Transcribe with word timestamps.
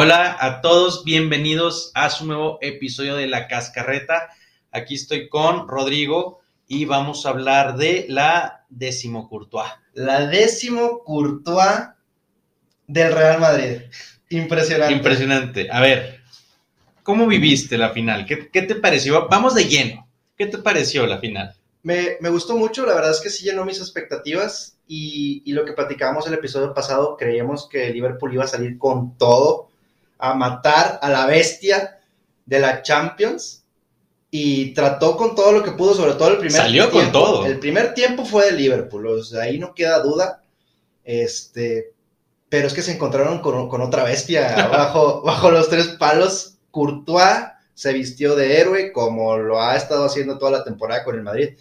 Hola 0.00 0.36
a 0.38 0.60
todos, 0.60 1.02
bienvenidos 1.02 1.90
a 1.92 2.08
su 2.08 2.24
nuevo 2.24 2.60
episodio 2.60 3.16
de 3.16 3.26
La 3.26 3.48
Cascarreta. 3.48 4.28
Aquí 4.70 4.94
estoy 4.94 5.28
con 5.28 5.66
Rodrigo 5.66 6.38
y 6.68 6.84
vamos 6.84 7.26
a 7.26 7.30
hablar 7.30 7.76
de 7.76 8.06
la 8.08 8.64
décimo 8.68 9.28
Courtois. 9.28 9.72
La 9.94 10.24
décimo 10.28 11.02
Courtois 11.02 11.88
del 12.86 13.12
Real 13.12 13.40
Madrid. 13.40 13.78
Impresionante. 14.28 14.94
Impresionante. 14.94 15.68
A 15.68 15.80
ver, 15.80 16.20
¿cómo 17.02 17.26
viviste 17.26 17.76
la 17.76 17.90
final? 17.90 18.24
¿Qué, 18.24 18.50
qué 18.52 18.62
te 18.62 18.76
pareció? 18.76 19.26
Vamos 19.28 19.56
de 19.56 19.64
lleno. 19.64 20.08
¿Qué 20.36 20.46
te 20.46 20.58
pareció 20.58 21.08
la 21.08 21.18
final? 21.18 21.56
Me, 21.82 22.18
me, 22.20 22.28
gustó 22.28 22.56
mucho, 22.56 22.86
la 22.86 22.94
verdad 22.94 23.10
es 23.10 23.20
que 23.20 23.30
sí 23.30 23.44
llenó 23.44 23.64
mis 23.64 23.80
expectativas 23.80 24.78
y, 24.86 25.42
y 25.44 25.54
lo 25.54 25.64
que 25.64 25.72
platicábamos 25.72 26.24
el 26.28 26.34
episodio 26.34 26.72
pasado, 26.72 27.16
creíamos 27.16 27.68
que 27.68 27.90
Liverpool 27.90 28.32
iba 28.32 28.44
a 28.44 28.48
salir 28.48 28.78
con 28.78 29.18
todo 29.18 29.67
a 30.18 30.34
matar 30.34 30.98
a 31.00 31.08
la 31.08 31.26
bestia 31.26 32.00
de 32.44 32.58
la 32.58 32.82
Champions 32.82 33.64
y 34.30 34.74
trató 34.74 35.16
con 35.16 35.34
todo 35.34 35.52
lo 35.52 35.62
que 35.62 35.72
pudo, 35.72 35.94
sobre 35.94 36.14
todo 36.14 36.28
el 36.28 36.38
primer 36.38 36.60
Salió 36.60 36.88
tiempo. 36.90 37.00
con 37.00 37.12
todo. 37.12 37.46
El 37.46 37.58
primer 37.58 37.94
tiempo 37.94 38.24
fue 38.24 38.46
de 38.46 38.52
Liverpool, 38.52 39.06
o 39.06 39.22
sea, 39.22 39.42
ahí 39.42 39.58
no 39.58 39.74
queda 39.74 40.00
duda. 40.00 40.42
Este, 41.04 41.94
pero 42.48 42.66
es 42.66 42.74
que 42.74 42.82
se 42.82 42.92
encontraron 42.92 43.40
con, 43.40 43.68
con 43.68 43.80
otra 43.80 44.04
bestia 44.04 44.68
bajo, 44.72 45.22
bajo 45.22 45.50
los 45.50 45.68
tres 45.68 45.88
palos. 45.98 46.56
Courtois 46.70 47.46
se 47.74 47.92
vistió 47.92 48.34
de 48.34 48.60
héroe 48.60 48.92
como 48.92 49.36
lo 49.38 49.62
ha 49.62 49.76
estado 49.76 50.04
haciendo 50.04 50.36
toda 50.36 50.50
la 50.50 50.64
temporada 50.64 51.04
con 51.04 51.14
el 51.14 51.22
Madrid, 51.22 51.56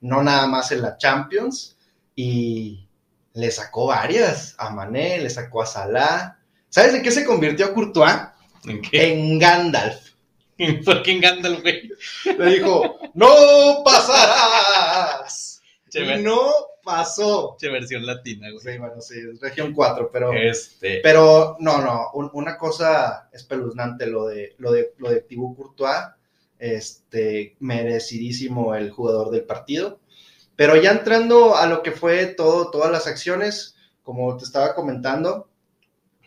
no 0.00 0.22
nada 0.22 0.46
más 0.46 0.70
en 0.70 0.82
la 0.82 0.98
Champions 0.98 1.76
y 2.14 2.86
le 3.34 3.50
sacó 3.50 3.86
varias 3.86 4.54
a 4.58 4.70
Mané, 4.70 5.18
le 5.18 5.30
sacó 5.30 5.62
a 5.62 5.66
Salah. 5.66 6.38
¿Sabes 6.72 6.94
en 6.94 7.02
qué 7.02 7.10
se 7.10 7.26
convirtió 7.26 7.74
Courtois? 7.74 8.14
¿En 8.66 8.80
qué? 8.80 9.12
En 9.12 9.38
Gandalf. 9.38 10.12
¿Por 10.86 11.02
qué 11.02 11.10
en 11.12 11.20
Gandalf, 11.20 11.60
güey? 11.60 11.90
Le 12.38 12.46
dijo, 12.46 12.98
no 13.12 13.82
pasarás. 13.84 15.60
Che, 15.90 16.16
no 16.22 16.50
pasó. 16.82 17.56
che 17.60 17.68
versión 17.68 18.06
latina, 18.06 18.48
güey. 18.50 18.62
Sí, 18.74 18.78
bueno, 18.78 19.00
sí, 19.02 19.14
es 19.34 19.38
región 19.40 19.74
4, 19.74 20.08
pero... 20.10 20.32
Este, 20.32 21.00
Pero 21.02 21.56
no, 21.60 21.82
no, 21.82 22.10
un- 22.14 22.30
una 22.32 22.56
cosa 22.56 23.28
espeluznante 23.34 24.06
lo 24.06 24.26
de, 24.26 24.54
lo 24.56 24.72
de, 24.72 24.94
lo 24.96 25.10
de 25.10 25.20
Thibaut 25.20 25.54
Courtois, 25.54 25.98
este, 26.58 27.56
merecidísimo 27.60 28.74
el 28.74 28.90
jugador 28.90 29.30
del 29.30 29.44
partido. 29.44 30.00
Pero 30.56 30.76
ya 30.76 30.92
entrando 30.92 31.54
a 31.56 31.66
lo 31.66 31.82
que 31.82 31.92
fue 31.92 32.24
todo, 32.26 32.70
todas 32.70 32.90
las 32.90 33.06
acciones, 33.06 33.76
como 34.02 34.34
te 34.38 34.44
estaba 34.44 34.74
comentando, 34.74 35.48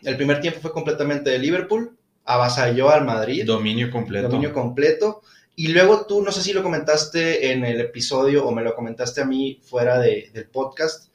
el 0.06 0.16
primer 0.16 0.40
tiempo 0.40 0.60
fue 0.60 0.72
completamente 0.72 1.30
de 1.30 1.38
Liverpool, 1.38 1.96
avasalló 2.24 2.90
al 2.90 3.04
Madrid, 3.04 3.44
dominio 3.44 3.90
completo. 3.90 4.28
dominio 4.28 4.52
completo. 4.52 5.20
Y 5.54 5.68
luego 5.68 6.06
tú, 6.06 6.22
no 6.22 6.32
sé 6.32 6.42
si 6.42 6.52
lo 6.52 6.62
comentaste 6.62 7.52
en 7.52 7.64
el 7.64 7.80
episodio 7.80 8.46
o 8.46 8.52
me 8.52 8.62
lo 8.62 8.74
comentaste 8.74 9.20
a 9.22 9.24
mí 9.24 9.58
fuera 9.62 9.98
de- 9.98 10.30
del 10.32 10.46
podcast, 10.48 11.08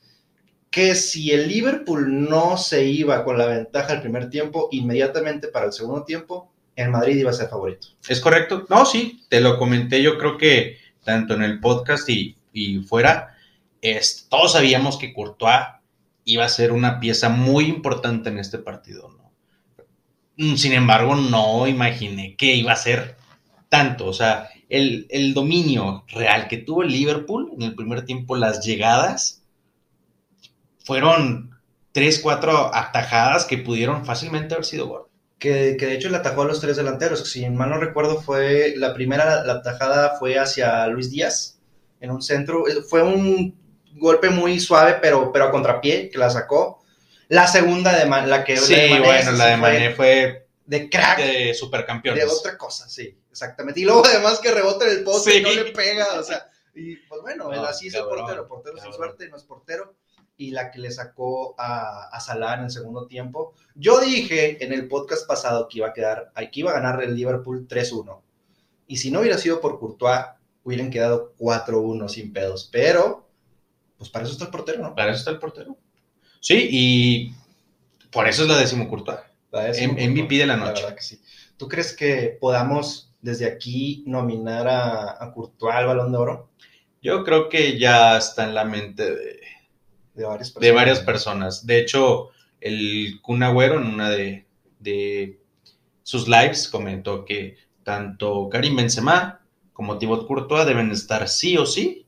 que 0.69 0.95
si 0.95 1.31
el 1.31 1.47
Liverpool 1.47 2.29
no 2.29 2.57
se 2.57 2.85
iba 2.85 3.23
con 3.23 3.37
la 3.37 3.45
ventaja 3.45 3.93
el 3.93 4.01
primer 4.01 4.29
tiempo, 4.29 4.69
inmediatamente 4.71 5.49
para 5.49 5.65
el 5.67 5.73
segundo 5.73 6.03
tiempo, 6.05 6.51
el 6.75 6.89
Madrid 6.89 7.17
iba 7.17 7.29
a 7.29 7.33
ser 7.33 7.49
favorito. 7.49 7.87
¿Es 8.07 8.19
correcto? 8.21 8.65
No, 8.69 8.85
sí, 8.85 9.21
te 9.29 9.41
lo 9.41 9.57
comenté 9.57 10.01
yo 10.01 10.17
creo 10.17 10.37
que 10.37 10.77
tanto 11.03 11.33
en 11.33 11.43
el 11.43 11.59
podcast 11.59 12.07
y, 12.09 12.35
y 12.53 12.79
fuera, 12.79 13.35
es, 13.81 14.27
todos 14.29 14.53
sabíamos 14.53 14.97
que 14.97 15.13
Courtois 15.13 15.65
iba 16.25 16.45
a 16.45 16.49
ser 16.49 16.71
una 16.71 16.99
pieza 16.99 17.29
muy 17.29 17.65
importante 17.65 18.29
en 18.29 18.39
este 18.39 18.59
partido, 18.59 19.09
¿no? 19.09 19.31
Mm, 20.37 20.55
Sin 20.55 20.73
embargo, 20.73 21.15
no 21.15 21.67
imaginé 21.67 22.35
que 22.35 22.55
iba 22.55 22.73
a 22.73 22.75
ser 22.75 23.15
tanto, 23.69 24.07
o 24.07 24.13
sea, 24.13 24.49
el, 24.69 25.07
el 25.09 25.33
dominio 25.33 26.05
real 26.09 26.47
que 26.47 26.57
tuvo 26.57 26.83
el 26.83 26.91
Liverpool 26.91 27.51
en 27.55 27.61
el 27.63 27.75
primer 27.75 28.05
tiempo, 28.05 28.35
las 28.35 28.65
llegadas, 28.65 29.43
fueron 30.85 31.51
tres, 31.91 32.19
cuatro 32.19 32.73
atajadas 32.73 33.45
que 33.45 33.57
pudieron 33.57 34.05
fácilmente 34.05 34.53
haber 34.53 34.65
sido 34.65 34.87
gol. 34.87 35.01
Que, 35.39 35.75
que 35.79 35.87
de 35.87 35.95
hecho 35.95 36.09
le 36.09 36.17
atajó 36.17 36.43
a 36.43 36.45
los 36.45 36.61
tres 36.61 36.77
delanteros. 36.77 37.29
Si 37.31 37.49
mal 37.49 37.69
no 37.69 37.79
recuerdo, 37.79 38.21
fue 38.21 38.73
la 38.77 38.93
primera, 38.93 39.43
la 39.43 39.53
atajada 39.53 40.17
fue 40.19 40.37
hacia 40.37 40.85
Luis 40.87 41.09
Díaz, 41.09 41.59
en 41.99 42.11
un 42.11 42.21
centro. 42.21 42.67
Eh, 42.67 42.83
Fue 42.87 43.01
un 43.03 43.55
golpe 43.95 44.29
muy 44.29 44.59
suave, 44.59 44.97
pero, 45.01 45.31
pero 45.31 45.45
a 45.45 45.51
contrapié, 45.51 46.09
que 46.09 46.17
la 46.17 46.29
sacó. 46.29 46.83
La 47.27 47.47
segunda 47.47 47.95
de 47.97 48.05
Man- 48.05 48.29
la 48.29 48.43
que 48.43 48.57
Sí, 48.57 48.73
la 48.75 48.81
de 48.81 48.89
Mané, 48.89 49.05
bueno, 49.05 49.31
la 49.33 49.45
de 49.45 49.51
fue 49.57 49.61
Mané 49.61 49.89
fue 49.91 50.47
de 50.65 50.89
crack. 50.89 51.17
de 51.19 51.53
supercampeones. 51.53 52.25
de 52.25 52.29
otra 52.31 52.57
cosa, 52.57 52.87
sí, 52.89 53.17
exactamente. 53.31 53.79
Y 53.79 53.85
luego 53.85 54.05
además 54.05 54.39
que 54.39 54.51
rebota 54.51 54.85
en 54.85 54.91
el 54.97 55.03
poste 55.03 55.31
Sí. 55.31 55.37
y 55.39 55.41
no 55.43 55.51
le 55.51 55.71
pega, 55.71 56.19
o 56.19 56.23
sea, 56.23 56.45
y 56.75 56.95
pues 56.97 57.21
bueno, 57.21 57.45
No, 57.45 57.53
él 57.53 57.65
así 57.65 57.87
es 57.87 57.93
el 57.95 58.03
portero, 58.03 58.47
portero 58.47 58.77
sin 58.77 58.93
suerte, 58.93 59.29
no 59.29 59.37
es 59.37 59.43
portero. 59.43 59.95
Y 60.37 60.51
la 60.51 60.71
que 60.71 60.79
le 60.79 60.89
sacó 60.89 61.53
a, 61.59 62.07
a 62.11 62.19
Salah 62.19 62.55
en 62.55 62.63
el 62.63 62.71
segundo 62.71 63.05
tiempo. 63.05 63.53
Yo 63.75 63.99
dije 63.99 64.63
en 64.63 64.73
el 64.73 64.87
podcast 64.87 65.27
pasado 65.27 65.67
que 65.67 65.77
iba 65.79 65.89
a 65.89 65.93
quedar, 65.93 66.31
que 66.35 66.59
iba 66.61 66.71
a 66.71 66.73
ganar 66.73 67.03
el 67.03 67.15
Liverpool 67.15 67.67
3-1. 67.67 68.21
Y 68.87 68.97
si 68.97 69.11
no 69.11 69.19
hubiera 69.19 69.37
sido 69.37 69.61
por 69.61 69.79
Courtois, 69.79 70.25
hubieran 70.63 70.89
quedado 70.89 71.33
4-1 71.37 72.07
sin 72.09 72.33
pedos. 72.33 72.69
Pero, 72.71 73.20
pues 74.01 74.09
para 74.09 74.25
eso 74.25 74.33
está 74.33 74.45
el 74.45 74.51
portero, 74.51 74.81
¿no? 74.81 74.95
Para 74.95 75.11
eso 75.11 75.19
está 75.19 75.29
el 75.31 75.37
portero. 75.37 75.77
Sí, 76.39 76.67
y 76.71 77.33
por 78.11 78.27
eso 78.27 78.41
es 78.41 78.49
la 78.49 78.57
M- 79.83 80.07
MVP 80.09 80.37
de 80.39 80.47
la 80.47 80.57
noche. 80.57 80.81
verdad 80.81 80.95
que 80.95 81.03
sí. 81.03 81.21
¿Tú 81.55 81.67
crees 81.67 81.95
que 81.95 82.35
podamos 82.41 83.13
desde 83.21 83.45
aquí 83.45 84.03
nominar 84.07 84.67
a, 84.67 85.23
a 85.23 85.31
Courtois 85.31 85.75
al 85.75 85.85
Balón 85.85 86.11
de 86.11 86.17
Oro? 86.17 86.49
Yo 87.03 87.23
creo 87.23 87.47
que 87.47 87.77
ya 87.77 88.17
está 88.17 88.43
en 88.45 88.55
la 88.55 88.65
mente 88.65 89.03
de, 89.13 89.39
De 90.15 90.25
varias 90.25 90.49
personas. 90.49 90.61
de 90.61 90.71
varias 90.71 90.99
personas. 91.01 91.65
De 91.67 91.79
hecho, 91.79 92.29
el 92.59 93.19
Kun 93.21 93.43
Agüero 93.43 93.77
en 93.79 93.85
una 93.85 94.09
de, 94.09 94.47
de 94.79 95.39
sus 96.01 96.27
lives 96.27 96.67
comentó 96.67 97.23
que 97.23 97.57
tanto 97.83 98.49
Karim 98.49 98.75
Benzema 98.77 99.41
como 99.73 99.99
Thibaut 99.99 100.25
Courtois 100.27 100.65
deben 100.65 100.89
estar 100.91 101.27
sí 101.29 101.55
o 101.57 101.65
sí 101.67 102.00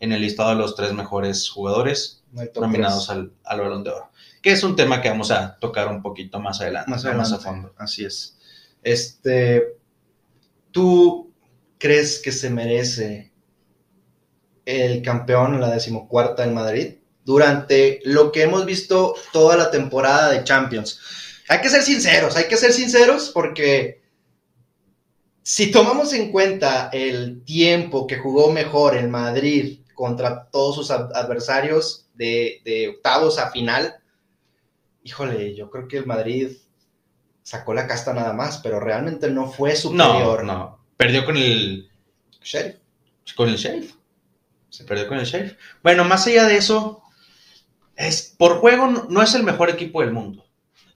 en 0.00 0.12
el 0.12 0.20
listado 0.20 0.50
de 0.50 0.56
los 0.56 0.74
tres 0.74 0.92
mejores 0.92 1.48
jugadores 1.48 2.22
No 2.32 2.42
nominados 2.60 3.10
al, 3.10 3.32
al 3.44 3.60
Balón 3.60 3.84
de 3.84 3.90
Oro. 3.90 4.10
Que 4.42 4.52
es 4.52 4.62
un 4.62 4.76
tema 4.76 5.00
que 5.00 5.08
vamos 5.08 5.30
a 5.30 5.58
tocar 5.58 5.88
un 5.88 6.02
poquito 6.02 6.40
más 6.40 6.60
adelante, 6.60 6.90
más, 6.90 7.32
a 7.32 7.38
fondo. 7.38 7.74
Así 7.76 8.04
es. 8.04 8.38
Este, 8.82 9.76
¿tú 10.70 11.32
crees 11.78 12.20
que 12.20 12.32
se 12.32 12.50
merece 12.50 13.32
el 14.64 15.02
campeón, 15.02 15.60
la 15.60 15.70
decimocuarta 15.70 16.44
en 16.44 16.54
Madrid, 16.54 16.94
durante 17.24 18.00
lo 18.04 18.30
que 18.30 18.42
hemos 18.42 18.64
visto 18.64 19.14
toda 19.32 19.56
la 19.56 19.70
temporada 19.70 20.30
de 20.30 20.44
Champions? 20.44 21.00
Hay 21.48 21.60
que 21.60 21.70
ser 21.70 21.82
sinceros, 21.82 22.36
hay 22.36 22.44
que 22.44 22.56
ser 22.56 22.72
sinceros 22.72 23.30
porque 23.30 24.02
si 25.42 25.70
tomamos 25.70 26.12
en 26.12 26.30
cuenta 26.30 26.90
el 26.92 27.42
tiempo 27.42 28.06
que 28.06 28.18
jugó 28.18 28.52
mejor 28.52 28.94
el 28.94 29.08
Madrid 29.08 29.77
contra 29.98 30.48
todos 30.50 30.76
sus 30.76 30.92
ad- 30.92 31.10
adversarios 31.12 32.06
de, 32.14 32.60
de 32.64 32.88
octavos 32.90 33.36
a 33.40 33.50
final, 33.50 33.96
híjole, 35.02 35.56
yo 35.56 35.68
creo 35.70 35.88
que 35.88 35.98
el 35.98 36.06
Madrid 36.06 36.52
sacó 37.42 37.74
la 37.74 37.88
casta 37.88 38.14
nada 38.14 38.32
más, 38.32 38.58
pero 38.58 38.78
realmente 38.78 39.28
no 39.28 39.50
fue 39.50 39.74
superior. 39.74 40.44
no. 40.44 40.78
Perdió 40.96 41.24
con 41.24 41.36
el, 41.36 41.90
Sheriff. 42.42 42.76
con 43.36 43.48
el 43.48 43.56
Sheriff. 43.56 43.94
Se 44.68 44.84
perdió 44.84 45.08
con 45.08 45.18
el 45.18 45.26
Sheriff. 45.26 45.54
Bueno, 45.82 46.04
más 46.04 46.26
allá 46.28 46.44
de 46.46 46.56
eso, 46.56 47.02
es, 47.96 48.34
por 48.38 48.58
juego 48.58 48.86
no, 48.86 49.06
no 49.10 49.20
es 49.20 49.34
el 49.34 49.42
mejor 49.42 49.68
equipo 49.68 50.00
del 50.00 50.12
mundo. 50.12 50.44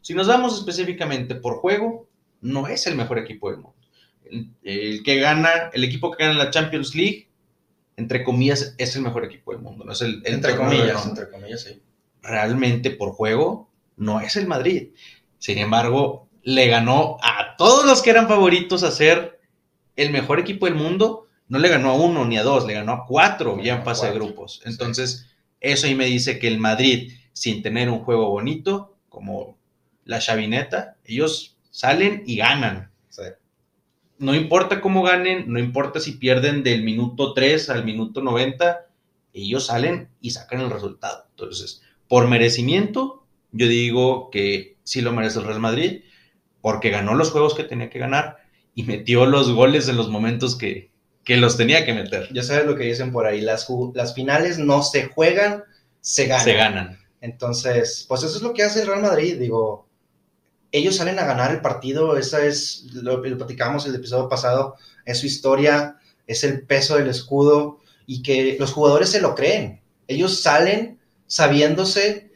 Si 0.01 0.15
nos 0.15 0.29
vamos 0.29 0.57
específicamente 0.59 1.35
por 1.35 1.57
juego, 1.59 2.09
no 2.41 2.69
es 2.69 2.87
el 2.87 2.95
mejor 2.95 3.19
equipo 3.19 3.51
del 3.51 3.59
mundo. 3.61 3.77
El, 4.25 4.51
el 4.63 5.03
que 5.03 5.19
gana, 5.19 5.51
el 5.73 5.83
equipo 5.83 6.13
que 6.13 6.25
gana 6.25 6.39
la 6.39 6.51
Champions 6.51 6.95
League, 6.95 7.29
entre 7.97 8.25
comillas, 8.25 8.75
es 8.79 8.97
el 8.97 9.03
mejor 9.03 9.25
equipo 9.25 9.53
del 9.53 9.63
mundo. 9.63 9.85
No 9.85 9.93
es 9.93 10.01
el, 10.01 10.23
el 10.25 10.35
Entre 10.35 10.57
comillas, 10.57 11.07
entre 11.07 11.31
comillas, 11.31 11.63
sí. 11.63 11.83
realmente 12.23 12.91
por 12.91 13.13
juego 13.13 13.71
no 13.97 14.21
es 14.21 14.37
el 14.37 14.47
Madrid. 14.47 14.91
Sin 15.39 15.59
embargo, 15.59 16.29
le 16.43 16.69
ganó 16.69 17.19
a 17.23 17.57
todos 17.57 17.85
los 17.85 18.03
que 18.03 18.11
eran 18.11 18.29
favoritos 18.29 18.83
a 18.83 18.91
ser 18.91 19.41
el 19.97 20.11
mejor 20.11 20.39
equipo 20.39 20.67
del 20.67 20.75
mundo. 20.75 21.27
No 21.49 21.59
le 21.59 21.69
ganó 21.69 21.91
a 21.91 21.95
uno 21.95 22.25
ni 22.25 22.39
a 22.39 22.43
dos, 22.43 22.67
le 22.67 22.75
ganó 22.75 22.93
a 22.93 23.07
cuatro 23.07 23.61
ya 23.63 23.77
en 23.77 23.85
fase 23.85 24.07
de 24.07 24.15
grupos. 24.15 24.63
Entonces, 24.65 25.27
eso 25.61 25.87
ahí 25.87 25.95
me 25.95 26.07
dice 26.07 26.39
que 26.39 26.49
el 26.49 26.59
Madrid, 26.59 27.13
sin 27.33 27.63
tener 27.63 27.91
un 27.91 28.01
juego 28.01 28.31
bonito, 28.31 28.97
como 29.09 29.59
la 30.05 30.19
chavineta, 30.19 30.97
ellos 31.05 31.59
salen 31.71 32.23
y 32.27 32.37
ganan. 32.37 32.92
No 34.23 34.37
importa 34.37 34.81
cómo 34.81 35.03
ganen, 35.03 35.53
no 35.53 35.59
importa 35.59 35.99
si 35.99 36.13
pierden 36.13 36.63
del 36.63 36.85
minuto 36.85 37.35
3 37.35 37.71
al 37.71 37.85
minuto 37.85 38.23
90, 38.23 38.87
ellos 39.33 39.67
salen 39.67 40.09
y 40.21 40.31
sacan 40.31 40.61
el 40.61 40.71
resultado. 40.71 41.27
Entonces, 41.31 41.83
por 42.07 42.29
merecimiento, 42.29 43.27
yo 43.51 43.67
digo 43.67 44.31
que 44.31 44.77
sí 44.85 45.01
lo 45.01 45.13
merece 45.13 45.41
el 45.41 45.47
Real 45.47 45.59
Madrid, 45.59 46.03
porque 46.61 46.91
ganó 46.91 47.15
los 47.15 47.33
juegos 47.33 47.55
que 47.55 47.65
tenía 47.65 47.91
que 47.91 47.99
ganar 47.99 48.37
y 48.77 48.85
metió 48.85 49.27
los 49.27 49.53
goles 49.53 49.89
en 49.89 49.97
los 49.97 50.09
momentos 50.09 50.55
que, 50.55 50.93
que 51.25 51.37
los 51.37 51.57
tenía 51.57 51.85
que 51.85 51.93
meter. 51.93 52.29
Ya 52.33 52.45
sabes 52.45 52.65
lo 52.65 52.77
que 52.77 52.85
dicen 52.85 53.11
por 53.11 53.27
ahí, 53.27 53.41
las, 53.41 53.67
las 53.95 54.15
finales 54.15 54.59
no 54.59 54.85
se 54.85 55.07
juegan, 55.07 55.65
se 56.01 56.27
ganan. 56.27 56.45
Se 56.45 56.55
ganan. 56.55 56.99
Entonces, 57.21 58.07
pues 58.09 58.23
eso 58.23 58.37
es 58.37 58.43
lo 58.43 58.55
que 58.55 58.63
hace 58.63 58.83
el 58.83 58.87
Real 58.87 59.03
Madrid, 59.03 59.37
digo, 59.39 59.89
ellos 60.73 60.97
salen 60.97 61.19
a 61.19 61.27
ganar 61.27 61.51
el 61.51 61.61
partido, 61.61 62.17
esa 62.17 62.45
es 62.45 62.87
lo 62.95 63.21
que 63.21 63.37
platicamos 63.37 63.87
el 63.87 63.95
episodio 63.95 64.29
pasado, 64.29 64.77
es 65.05 65.19
su 65.19 65.27
historia, 65.27 65.99
es 66.27 66.45
el 66.45 66.63
peso 66.63 66.97
del 66.97 67.09
escudo 67.09 67.79
y 68.07 68.23
que 68.23 68.57
los 68.59 68.73
jugadores 68.73 69.11
se 69.11 69.21
lo 69.21 69.35
creen. 69.35 69.83
Ellos 70.09 70.41
salen 70.41 70.99
sabiéndose 71.27 72.31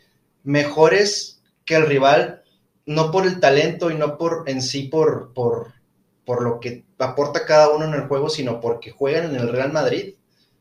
mejores 0.44 1.42
que 1.64 1.76
el 1.76 1.86
rival, 1.86 2.42
no 2.84 3.10
por 3.10 3.26
el 3.26 3.40
talento 3.40 3.90
y 3.90 3.94
no 3.94 4.18
por 4.18 4.44
en 4.46 4.62
sí 4.62 4.84
por, 4.84 5.32
por, 5.32 5.72
por 6.24 6.42
lo 6.42 6.60
que 6.60 6.84
aporta 6.98 7.46
cada 7.46 7.70
uno 7.70 7.86
en 7.86 7.94
el 7.94 8.06
juego, 8.06 8.28
sino 8.28 8.60
porque 8.60 8.90
juegan 8.90 9.34
en 9.34 9.36
el 9.36 9.48
Real 9.48 9.72
Madrid. 9.72 10.14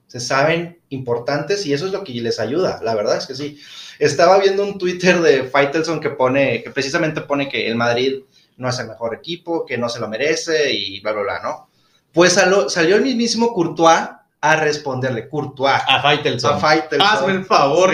Se 0.07 0.19
saben 0.19 0.79
importantes 0.89 1.65
y 1.65 1.73
eso 1.73 1.87
es 1.87 1.91
lo 1.91 2.03
que 2.03 2.13
les 2.13 2.39
ayuda, 2.39 2.79
la 2.83 2.95
verdad 2.95 3.17
es 3.17 3.25
que 3.25 3.35
sí. 3.35 3.59
Estaba 3.99 4.39
viendo 4.39 4.63
un 4.63 4.77
Twitter 4.77 5.19
de 5.21 5.45
Faitelson 5.45 5.99
que 5.99 6.09
pone, 6.11 6.61
que 6.63 6.71
precisamente 6.71 7.21
pone 7.21 7.49
que 7.49 7.67
el 7.67 7.75
Madrid 7.75 8.19
no 8.57 8.69
es 8.69 8.79
el 8.79 8.87
mejor 8.87 9.15
equipo, 9.15 9.65
que 9.65 9.77
no 9.77 9.89
se 9.89 9.99
lo 9.99 10.07
merece 10.07 10.73
y 10.73 10.99
bla, 11.01 11.11
bla, 11.13 11.21
bla, 11.23 11.39
¿no? 11.41 11.69
Pues 12.13 12.33
salió, 12.33 12.95
el 12.95 13.01
mismísimo 13.01 13.53
Courtois 13.53 14.09
a 14.39 14.55
responderle, 14.55 15.27
Courtois. 15.27 15.81
A 15.87 16.01
Faitelson. 16.01 16.53
A 16.53 16.57
Faitelson. 16.59 17.07
Hazme 17.07 17.33
el 17.33 17.45
favor. 17.45 17.93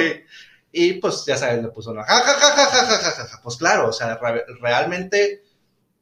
Y 0.72 0.94
pues 0.94 1.24
ya 1.26 1.38
sabes, 1.38 1.62
le 1.62 1.70
puso 1.70 1.92
una 1.92 2.06
Pues 3.44 3.58
claro, 3.58 3.90
o 3.90 3.94
sea, 3.94 4.20
realmente 4.62 5.44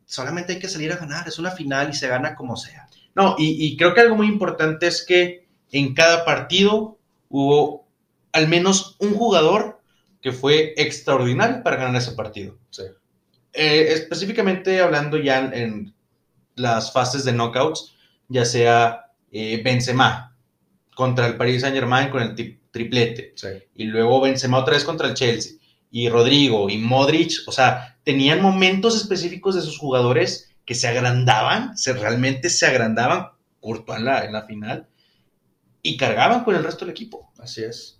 solamente 0.06 0.54
hay 0.54 0.60
que 0.60 0.68
salir 0.68 0.92
a 0.92 0.98
ganar, 0.98 1.28
es 1.28 1.40
una 1.40 1.52
final 1.52 1.90
y 1.90 1.94
se 1.94 2.08
gana 2.08 2.36
como 2.36 2.58
sea. 2.58 2.88
No, 3.16 3.36
y, 3.38 3.66
y 3.66 3.78
creo 3.78 3.94
que 3.94 4.02
algo 4.02 4.16
muy 4.16 4.28
importante 4.28 4.88
es 4.88 5.04
que 5.06 5.48
en 5.72 5.94
cada 5.94 6.26
partido 6.26 6.98
hubo 7.30 7.86
al 8.32 8.48
menos 8.48 8.96
un 9.00 9.14
jugador 9.14 9.80
que 10.22 10.32
fue 10.32 10.74
extraordinario 10.78 11.64
para 11.64 11.78
ganar 11.78 12.02
ese 12.02 12.12
partido. 12.12 12.58
Sí. 12.70 12.84
Eh, 13.54 13.88
específicamente 13.94 14.82
hablando 14.82 15.18
ya 15.18 15.40
en, 15.40 15.94
las 16.56 16.92
fases 16.92 17.24
de 17.24 17.32
knockouts, 17.32 17.96
ya 18.28 18.44
sea 18.44 19.06
eh, 19.32 19.62
Benzema 19.64 20.36
contra 20.94 21.28
el 21.28 21.38
Paris 21.38 21.62
Saint 21.62 21.76
Germain 21.76 22.10
con 22.10 22.22
el 22.22 22.36
triplete, 22.72 23.32
sí. 23.36 23.48
y 23.76 23.86
luego 23.86 24.20
Benzema 24.20 24.58
otra 24.58 24.74
vez 24.74 24.84
contra 24.84 25.08
el 25.08 25.14
Chelsea, 25.14 25.54
y 25.90 26.10
Rodrigo 26.10 26.70
y 26.70 26.78
Modric, 26.78 27.48
o 27.48 27.52
sea, 27.52 27.98
tenían 28.04 28.42
momentos 28.42 28.96
específicos 28.96 29.56
de 29.56 29.62
sus 29.62 29.78
jugadores 29.78 30.52
que 30.66 30.76
se 30.76 30.88
agrandaban, 30.88 31.78
se 31.78 31.94
realmente 31.94 32.50
se 32.50 32.68
agrandaban, 32.68 33.30
Courtois 33.60 34.00
en 34.00 34.06
la, 34.06 34.26
en 34.26 34.34
la 34.34 34.44
final, 34.44 34.88
y 35.82 35.98
cargaban 35.98 36.44
con 36.44 36.56
el 36.56 36.64
resto 36.64 36.86
del 36.86 36.92
equipo. 36.92 37.32
Así 37.40 37.64
es. 37.64 38.00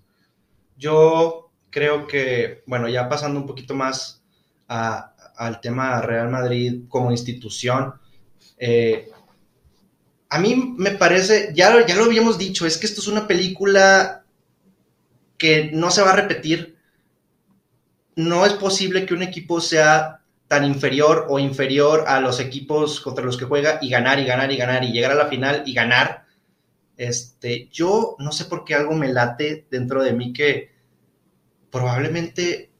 Yo 0.78 1.52
creo 1.70 2.08
que, 2.08 2.64
bueno, 2.66 2.88
ya 2.88 3.10
pasando 3.10 3.40
un 3.40 3.48
poquito 3.48 3.74
más 3.76 4.24
al 4.68 5.62
tema 5.62 6.02
Real 6.02 6.30
Madrid 6.30 6.84
como 6.88 7.12
institución, 7.12 7.94
eh, 8.58 9.10
a 10.30 10.40
mí 10.40 10.76
me 10.78 10.92
parece, 10.92 11.52
ya, 11.56 11.86
ya 11.86 11.96
lo 11.96 12.04
habíamos 12.04 12.38
dicho, 12.38 12.66
es 12.66 12.78
que 12.78 12.86
esto 12.86 13.02
es 13.02 13.08
una 13.08 13.28
película 13.28 14.24
que 15.38 15.72
no 15.74 15.90
se 15.90 16.04
va 16.04 16.12
a 16.12 16.16
repetir. 16.16 16.78
No 18.16 18.46
es 18.46 18.54
posible 18.54 19.06
que 19.06 19.14
un 19.14 19.24
equipo 19.24 19.62
sea 19.62 20.22
tan 20.48 20.66
inferior 20.66 21.28
o 21.30 21.40
inferior 21.40 22.06
a 22.08 22.20
los 22.20 22.40
equipos 22.40 23.00
contra 23.00 23.24
los 23.24 23.38
que 23.38 23.46
juega 23.46 23.80
y 23.82 23.90
ganar 23.90 24.20
y 24.20 24.26
ganar 24.26 24.52
y 24.52 24.58
ganar 24.58 24.84
y 24.84 24.92
llegar 24.92 25.12
a 25.12 25.16
la 25.16 25.28
final 25.28 25.64
y 25.66 25.74
ganar 25.74 26.26
este, 27.00 27.70
yo 27.72 28.18
no 28.20 28.34
sé 28.34 28.44
por 28.44 28.66
qué 28.66 28.76
algo 28.76 28.94
me 28.94 29.08
late 29.08 29.66
dentro 29.72 30.04
de 30.04 30.12
mí 30.12 30.34
que 30.34 30.70
probablemente 31.72 32.72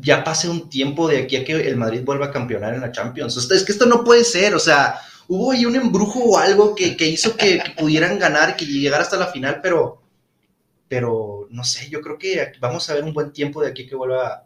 ya 0.00 0.24
pase 0.24 0.48
un 0.48 0.68
tiempo 0.68 1.06
de 1.06 1.18
aquí 1.18 1.36
a 1.36 1.44
que 1.44 1.52
el 1.52 1.76
Madrid 1.76 2.02
vuelva 2.04 2.26
a 2.26 2.32
campeonar 2.32 2.74
en 2.74 2.80
la 2.80 2.90
Champions. 2.90 3.36
es 3.36 3.64
que 3.64 3.70
esto 3.70 3.86
no 3.86 4.02
puede 4.02 4.24
ser, 4.24 4.56
o 4.56 4.58
sea, 4.58 4.98
hubo 5.28 5.52
ahí 5.52 5.64
un 5.64 5.76
embrujo 5.76 6.18
o 6.18 6.38
algo 6.38 6.74
que, 6.74 6.96
hizo 7.06 7.36
que, 7.36 7.62
pudieran 7.78 8.18
ganar, 8.18 8.56
que 8.56 8.66
llegar 8.66 9.00
hasta 9.00 9.16
la 9.16 9.28
final, 9.28 9.60
pero, 9.62 10.02
pero 10.88 11.46
no 11.50 11.62
sé, 11.62 11.88
yo 11.88 12.00
creo 12.00 12.18
que 12.18 12.52
vamos 12.58 12.90
a 12.90 12.94
ver 12.94 13.04
un 13.04 13.14
buen 13.14 13.32
tiempo 13.32 13.62
de 13.62 13.68
aquí 13.68 13.86
que 13.86 13.94
vuelva 13.94 14.44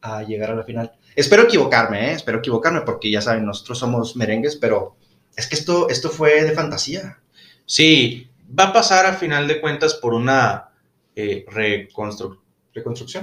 a, 0.00 0.18
a 0.18 0.22
llegar 0.24 0.50
a 0.50 0.56
la 0.56 0.64
final. 0.64 0.90
Espero 1.14 1.44
equivocarme, 1.44 2.10
¿eh? 2.10 2.14
espero 2.14 2.38
equivocarme, 2.38 2.80
porque 2.80 3.12
ya 3.12 3.20
saben, 3.20 3.46
nosotros 3.46 3.78
somos 3.78 4.16
merengues, 4.16 4.56
pero 4.56 4.96
es 5.36 5.46
que 5.46 5.54
esto, 5.54 5.88
esto 5.88 6.10
fue 6.10 6.42
de 6.42 6.50
fantasía. 6.50 7.20
Sí, 7.64 8.29
va 8.58 8.64
a 8.64 8.72
pasar 8.72 9.06
a 9.06 9.14
final 9.14 9.46
de 9.46 9.60
cuentas 9.60 9.94
por 9.94 10.14
una 10.14 10.70
eh, 11.14 11.44
reconstrucción. 11.48 12.40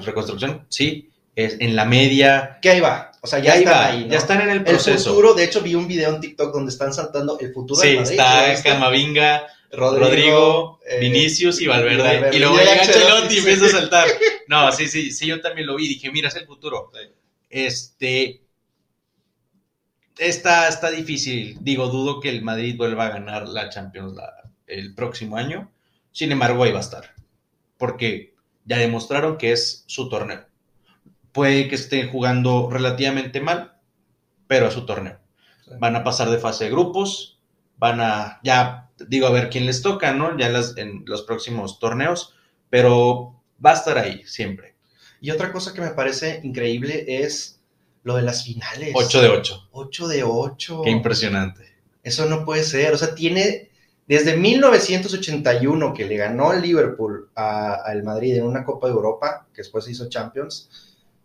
Reconstrucción, 0.03 0.65
sí. 0.69 1.09
Es 1.35 1.57
en 1.59 1.75
la 1.75 1.85
media. 1.85 2.59
Que 2.61 2.71
ahí 2.71 2.79
va. 2.79 3.11
O 3.21 3.27
sea, 3.27 3.39
ya, 3.39 3.55
están 3.55 3.95
ahí. 3.95 4.07
Ya 4.09 4.17
están 4.17 4.41
en 4.41 4.49
el 4.49 4.63
proceso. 4.63 5.09
El 5.09 5.15
futuro, 5.15 5.33
de 5.33 5.43
hecho, 5.43 5.61
vi 5.61 5.75
un 5.75 5.87
video 5.87 6.13
en 6.13 6.21
TikTok 6.21 6.53
donde 6.53 6.71
están 6.71 6.93
saltando 6.93 7.37
el 7.39 7.53
futuro 7.53 7.79
sí, 7.79 7.89
está 7.89 8.61
Camavinga, 8.63 9.45
Rodrigo, 9.71 10.79
eh, 10.85 10.99
Vinicius 10.99 11.61
y 11.61 11.67
Valverde. 11.67 12.35
Y, 12.35 12.39
luego 12.39 12.57
llega 12.57 12.81
Chelotti 12.81 13.35
y 13.35 13.37
empieza 13.39 13.65
a 13.65 13.69
saltar. 13.69 14.07
No, 14.49 14.71
sí, 14.71 14.87
sí, 14.87 15.11
sí, 15.11 15.27
yo 15.27 15.41
también 15.41 15.67
lo 15.67 15.75
vi. 15.75 15.89
Dije, 15.89 16.09
mira, 16.09 16.29
es 16.29 16.35
el 16.37 16.45
futuro. 16.45 16.89
Este. 17.49 18.43
Está, 20.17 20.69
está 20.69 20.89
difícil. 20.89 21.57
Digo, 21.59 21.89
dudo 21.89 22.21
que 22.21 22.29
el 22.29 22.43
Madrid 22.43 22.77
vuelva 22.77 23.07
a 23.07 23.09
ganar 23.09 23.49
la 23.49 23.69
Champions, 23.69 24.13
la, 24.13 24.46
el 24.67 24.93
próximo 24.93 25.37
año. 25.37 25.71
Sin 26.11 26.31
embargo, 26.31 26.63
ahí 26.63 26.71
va 26.71 26.79
a 26.79 26.81
estar. 26.81 27.15
Porque 27.77 28.35
ya 28.65 28.77
demostraron 28.77 29.37
que 29.37 29.51
es 29.51 29.83
su 29.87 30.09
torneo. 30.09 30.45
Puede 31.31 31.67
que 31.67 31.75
estén 31.75 32.09
jugando 32.09 32.69
relativamente 32.69 33.41
mal, 33.41 33.79
pero 34.47 34.67
es 34.67 34.73
su 34.73 34.85
torneo. 34.85 35.19
Van 35.79 35.95
a 35.95 36.03
pasar 36.03 36.29
de 36.29 36.37
fase 36.37 36.65
de 36.65 36.71
grupos, 36.71 37.39
van 37.77 37.99
a, 38.01 38.39
ya 38.43 38.89
digo, 39.07 39.27
a 39.27 39.31
ver 39.31 39.49
quién 39.49 39.65
les 39.65 39.81
toca, 39.81 40.13
¿no? 40.13 40.37
Ya 40.37 40.47
en 40.77 41.03
los 41.05 41.23
próximos 41.23 41.79
torneos, 41.79 42.33
pero 42.69 43.41
va 43.63 43.71
a 43.71 43.75
estar 43.75 43.97
ahí 43.97 44.23
siempre. 44.25 44.75
Y 45.21 45.31
otra 45.31 45.51
cosa 45.51 45.73
que 45.73 45.81
me 45.81 45.91
parece 45.91 46.41
increíble 46.43 47.05
es 47.07 47.61
lo 48.03 48.15
de 48.15 48.21
las 48.21 48.45
finales. 48.45 48.93
8 48.95 49.21
de 49.21 49.27
8. 49.29 49.69
8 49.71 50.07
de 50.07 50.23
8. 50.23 50.81
Qué 50.83 50.89
impresionante. 50.89 51.75
Eso 52.03 52.25
no 52.25 52.45
puede 52.45 52.63
ser. 52.63 52.93
O 52.93 52.97
sea, 52.97 53.15
tiene 53.15 53.66
desde 54.07 54.35
1981 54.37 55.93
que 55.93 56.05
le 56.05 56.15
ganó 56.15 56.53
el 56.53 56.61
Liverpool 56.61 57.29
al 57.35 58.03
Madrid 58.03 58.37
en 58.37 58.45
una 58.45 58.63
Copa 58.63 58.87
de 58.87 58.93
Europa, 58.93 59.45
que 59.53 59.61
después 59.61 59.83
se 59.83 59.91
hizo 59.91 60.07
Champions, 60.07 60.69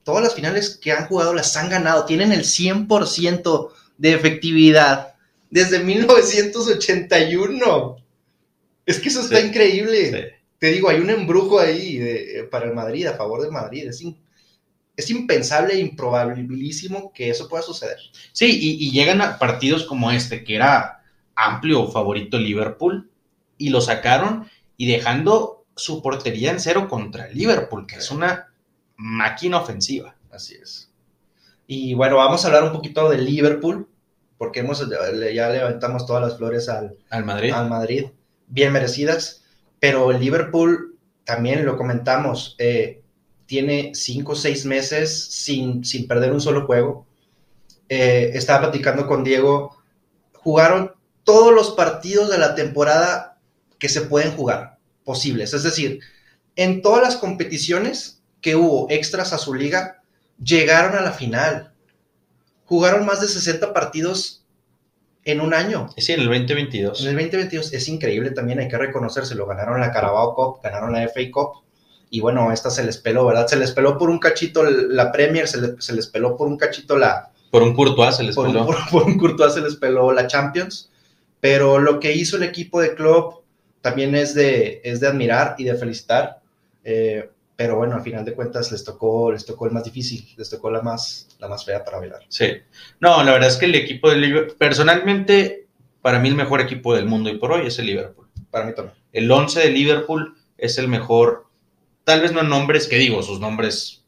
todas 0.03 0.25
las 0.25 0.35
finales 0.35 0.81
que 0.83 0.91
han 0.91 1.07
jugado 1.07 1.33
las 1.33 1.57
han 1.57 1.71
ganado, 1.71 2.05
tienen 2.05 2.33
el 2.33 2.43
100% 2.43 3.71
de 3.99 4.13
efectividad 4.13 5.15
desde 5.49 5.79
1981. 5.79 7.99
Es 8.85 8.99
que 8.99 9.11
eso 9.11 9.21
está 9.21 9.41
increíble. 9.41 10.41
Te 10.59 10.73
digo, 10.73 10.89
hay 10.89 10.99
un 10.99 11.11
embrujo 11.11 11.61
ahí 11.61 12.01
para 12.51 12.67
el 12.67 12.75
Madrid, 12.75 13.07
a 13.07 13.15
favor 13.15 13.43
del 13.43 13.53
Madrid. 13.53 13.87
Es, 13.87 14.03
es 14.97 15.11
impensable 15.11 15.75
e 15.75 15.79
improbabilísimo 15.79 17.13
que 17.13 17.31
eso 17.31 17.49
pueda 17.49 17.63
suceder. 17.63 17.99
Sí, 18.33 18.77
y 18.81 18.91
llegan 18.91 19.21
a 19.21 19.39
partidos 19.39 19.85
como 19.85 20.11
este, 20.11 20.43
que 20.43 20.57
era 20.57 20.99
amplio 21.43 21.87
favorito 21.89 22.39
Liverpool 22.39 23.11
y 23.59 23.71
lo 23.71 23.81
sacaron 23.81 24.47
y 24.77 24.87
dejando 24.87 25.65
su 25.75 26.03
portería 26.03 26.51
en 26.51 26.61
cero 26.61 26.89
contra 26.89 27.29
Liverpool, 27.29 27.87
que 27.87 27.97
es 27.97 28.11
una 28.11 28.53
máquina 28.97 29.59
ofensiva. 29.59 30.17
Así 30.31 30.55
es. 30.55 30.91
Y 31.67 31.95
bueno, 31.95 32.17
vamos 32.17 32.45
a 32.45 32.49
hablar 32.49 32.65
un 32.65 32.73
poquito 32.73 33.09
del 33.09 33.25
Liverpool, 33.25 33.89
porque 34.39 34.61
hemos, 34.61 34.87
ya 35.35 35.49
levantamos 35.49 36.07
todas 36.07 36.23
las 36.23 36.37
flores 36.37 36.69
al, 36.69 36.97
al 37.11 37.25
Madrid. 37.25 37.53
Al 37.53 37.69
Madrid, 37.69 38.07
bien 38.49 38.73
merecidas, 38.73 39.45
pero 39.79 40.11
el 40.11 40.21
Liverpool, 40.21 40.99
también 41.25 41.65
lo 41.65 41.77
comentamos, 41.77 42.57
eh, 42.59 43.03
tiene 43.47 43.93
cinco 43.95 44.33
o 44.33 44.37
seis 44.37 44.65
meses 44.67 45.25
sin, 45.31 45.85
sin 45.85 46.07
perder 46.07 46.33
un 46.33 46.41
solo 46.41 46.67
juego. 46.67 47.07
Eh, 47.89 48.33
estaba 48.35 48.63
platicando 48.63 49.07
con 49.07 49.23
Diego, 49.23 49.77
jugaron 50.33 50.93
todos 51.25 51.53
los 51.53 51.71
partidos 51.73 52.31
de 52.31 52.39
la 52.39 52.55
temporada 52.55 53.39
que 53.79 53.89
se 53.89 54.03
pueden 54.03 54.33
jugar, 54.33 54.79
posibles. 55.05 55.55
Es 55.55 55.63
decir, 55.63 56.01
en 56.57 56.83
todas 56.83 57.03
las 57.03 57.17
competiciones 57.17 58.23
que 58.41 58.57
hubo 58.57 58.87
extras 58.91 59.33
a 59.33 59.39
su 59.39 59.55
liga, 59.55 60.03
llegaron 60.43 60.97
a 60.97 61.01
la 61.03 61.13
final. 61.13 61.73
Jugaron 62.67 63.05
más 63.07 63.21
de 63.21 63.29
60 63.29 63.73
partidos 63.73 64.45
en 65.25 65.41
un 65.41 65.55
año. 65.55 65.89
Sí, 65.97 66.13
en 66.13 66.21
el 66.21 66.27
2022. 66.27 67.01
En 67.03 67.09
el 67.09 67.15
2022 67.15 67.73
es 67.73 67.89
increíble 67.89 68.31
también, 68.31 68.59
hay 68.59 68.69
que 68.69 68.79
reconocerse, 68.79 69.35
Ganaron 69.37 69.81
la 69.81 69.93
Carabao 69.93 70.35
Cup, 70.35 70.61
ganaron 70.63 70.93
la 70.93 71.03
FA 71.09 71.21
Cup. 71.33 71.63
Y 72.11 72.21
bueno, 72.21 72.53
esta 72.53 72.71
se 72.71 72.85
les 72.85 72.99
peló, 72.99 73.25
¿verdad? 73.27 73.47
Se 73.47 73.57
les 73.57 73.73
peló 73.73 73.97
por 73.97 74.11
un 74.11 74.19
cachito 74.19 74.63
la 74.65 75.13
Premier, 75.13 75.49
se, 75.49 75.81
se 75.81 75.93
les 75.95 76.07
peló 76.09 76.37
por 76.37 76.47
un 76.49 76.59
cachito 76.59 76.99
la, 76.99 77.31
Por 77.51 77.63
un 77.63 77.75
Courtois 77.75 78.17
se 78.17 78.23
les 78.23 78.35
por, 78.35 78.47
un- 78.49 78.53
peló. 78.53 78.67
por- 78.67 78.77
por 78.91 79.03
un 79.05 79.19
Courtois 79.19 79.55
se 79.55 79.61
les 79.61 79.77
peló 79.77 80.13
la 80.13 80.27
Champions. 80.27 80.91
Pero 81.43 81.81
lo 81.81 81.99
que 81.99 82.13
hizo 82.13 82.37
el 82.37 82.45
equipo 82.45 82.81
de 82.81 82.95
Klopp 82.95 83.43
también 83.81 84.15
es 84.15 84.33
de, 84.33 84.81
es 84.85 85.01
de 85.01 85.09
admirar 85.09 85.57
y 85.59 85.65
de 85.65 85.75
felicitar. 85.75 86.41
Eh, 86.85 87.29
pero 87.57 87.75
bueno, 87.77 87.97
al 87.97 88.03
final 88.03 88.25
de 88.25 88.33
cuentas 88.33 88.71
les 88.71 88.85
tocó, 88.85 89.33
les 89.33 89.45
tocó 89.45 89.67
el 89.67 89.73
más 89.73 89.83
difícil, 89.83 90.25
les 90.37 90.49
tocó 90.49 90.71
la 90.71 90.83
más, 90.83 91.27
la 91.41 91.49
más 91.49 91.65
fea 91.65 91.85
para 91.85 91.99
bailar. 91.99 92.21
Sí. 92.29 92.47
No, 93.01 93.25
la 93.25 93.33
verdad 93.33 93.49
es 93.49 93.57
que 93.57 93.65
el 93.65 93.75
equipo 93.75 94.09
de 94.09 94.19
Liverpool, 94.19 94.57
personalmente, 94.57 95.67
para 96.01 96.21
mí 96.21 96.29
el 96.29 96.37
mejor 96.37 96.61
equipo 96.61 96.95
del 96.95 97.07
mundo 97.07 97.29
y 97.29 97.39
por 97.39 97.51
hoy 97.51 97.67
es 97.67 97.77
el 97.81 97.87
Liverpool. 97.87 98.29
Para 98.53 98.65
mí 98.65 98.73
también. 98.77 98.97
El 99.13 99.29
11 99.29 99.59
de 99.63 99.71
Liverpool 99.71 100.37
es 100.59 100.79
el 100.79 100.87
mejor, 100.87 101.49
tal 102.05 102.21
vez 102.21 102.31
no 102.31 102.41
en 102.41 102.51
nombres, 102.51 102.87
que 102.87 102.99
digo, 102.99 103.21
sus 103.21 103.41
nombres, 103.41 104.05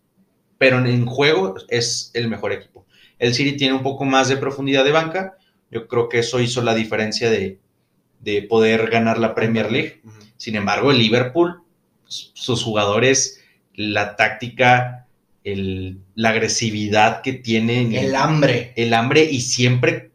pero 0.56 0.78
en 0.78 1.04
juego 1.04 1.56
es 1.68 2.12
el 2.14 2.28
mejor 2.28 2.52
equipo. 2.52 2.86
El 3.18 3.34
City 3.34 3.56
tiene 3.56 3.74
un 3.74 3.82
poco 3.82 4.04
más 4.04 4.28
de 4.28 4.36
profundidad 4.36 4.84
de 4.84 4.92
banca. 4.92 5.36
Yo 5.74 5.88
creo 5.88 6.08
que 6.08 6.20
eso 6.20 6.40
hizo 6.40 6.62
la 6.62 6.74
diferencia 6.74 7.28
de, 7.28 7.58
de 8.20 8.42
poder 8.42 8.88
ganar 8.88 9.18
la 9.18 9.34
Premier 9.34 9.70
League. 9.72 10.00
Sin 10.36 10.54
embargo, 10.56 10.90
el 10.92 10.98
Liverpool, 10.98 11.62
s- 12.08 12.28
sus 12.34 12.62
jugadores, 12.62 13.40
la 13.74 14.14
táctica, 14.16 15.06
el- 15.42 15.98
la 16.14 16.30
agresividad 16.30 17.20
que 17.22 17.32
tienen, 17.32 17.92
El 17.94 18.14
hambre. 18.14 18.72
el 18.76 18.94
hambre 18.94 19.24
y 19.24 19.40
siempre 19.40 20.12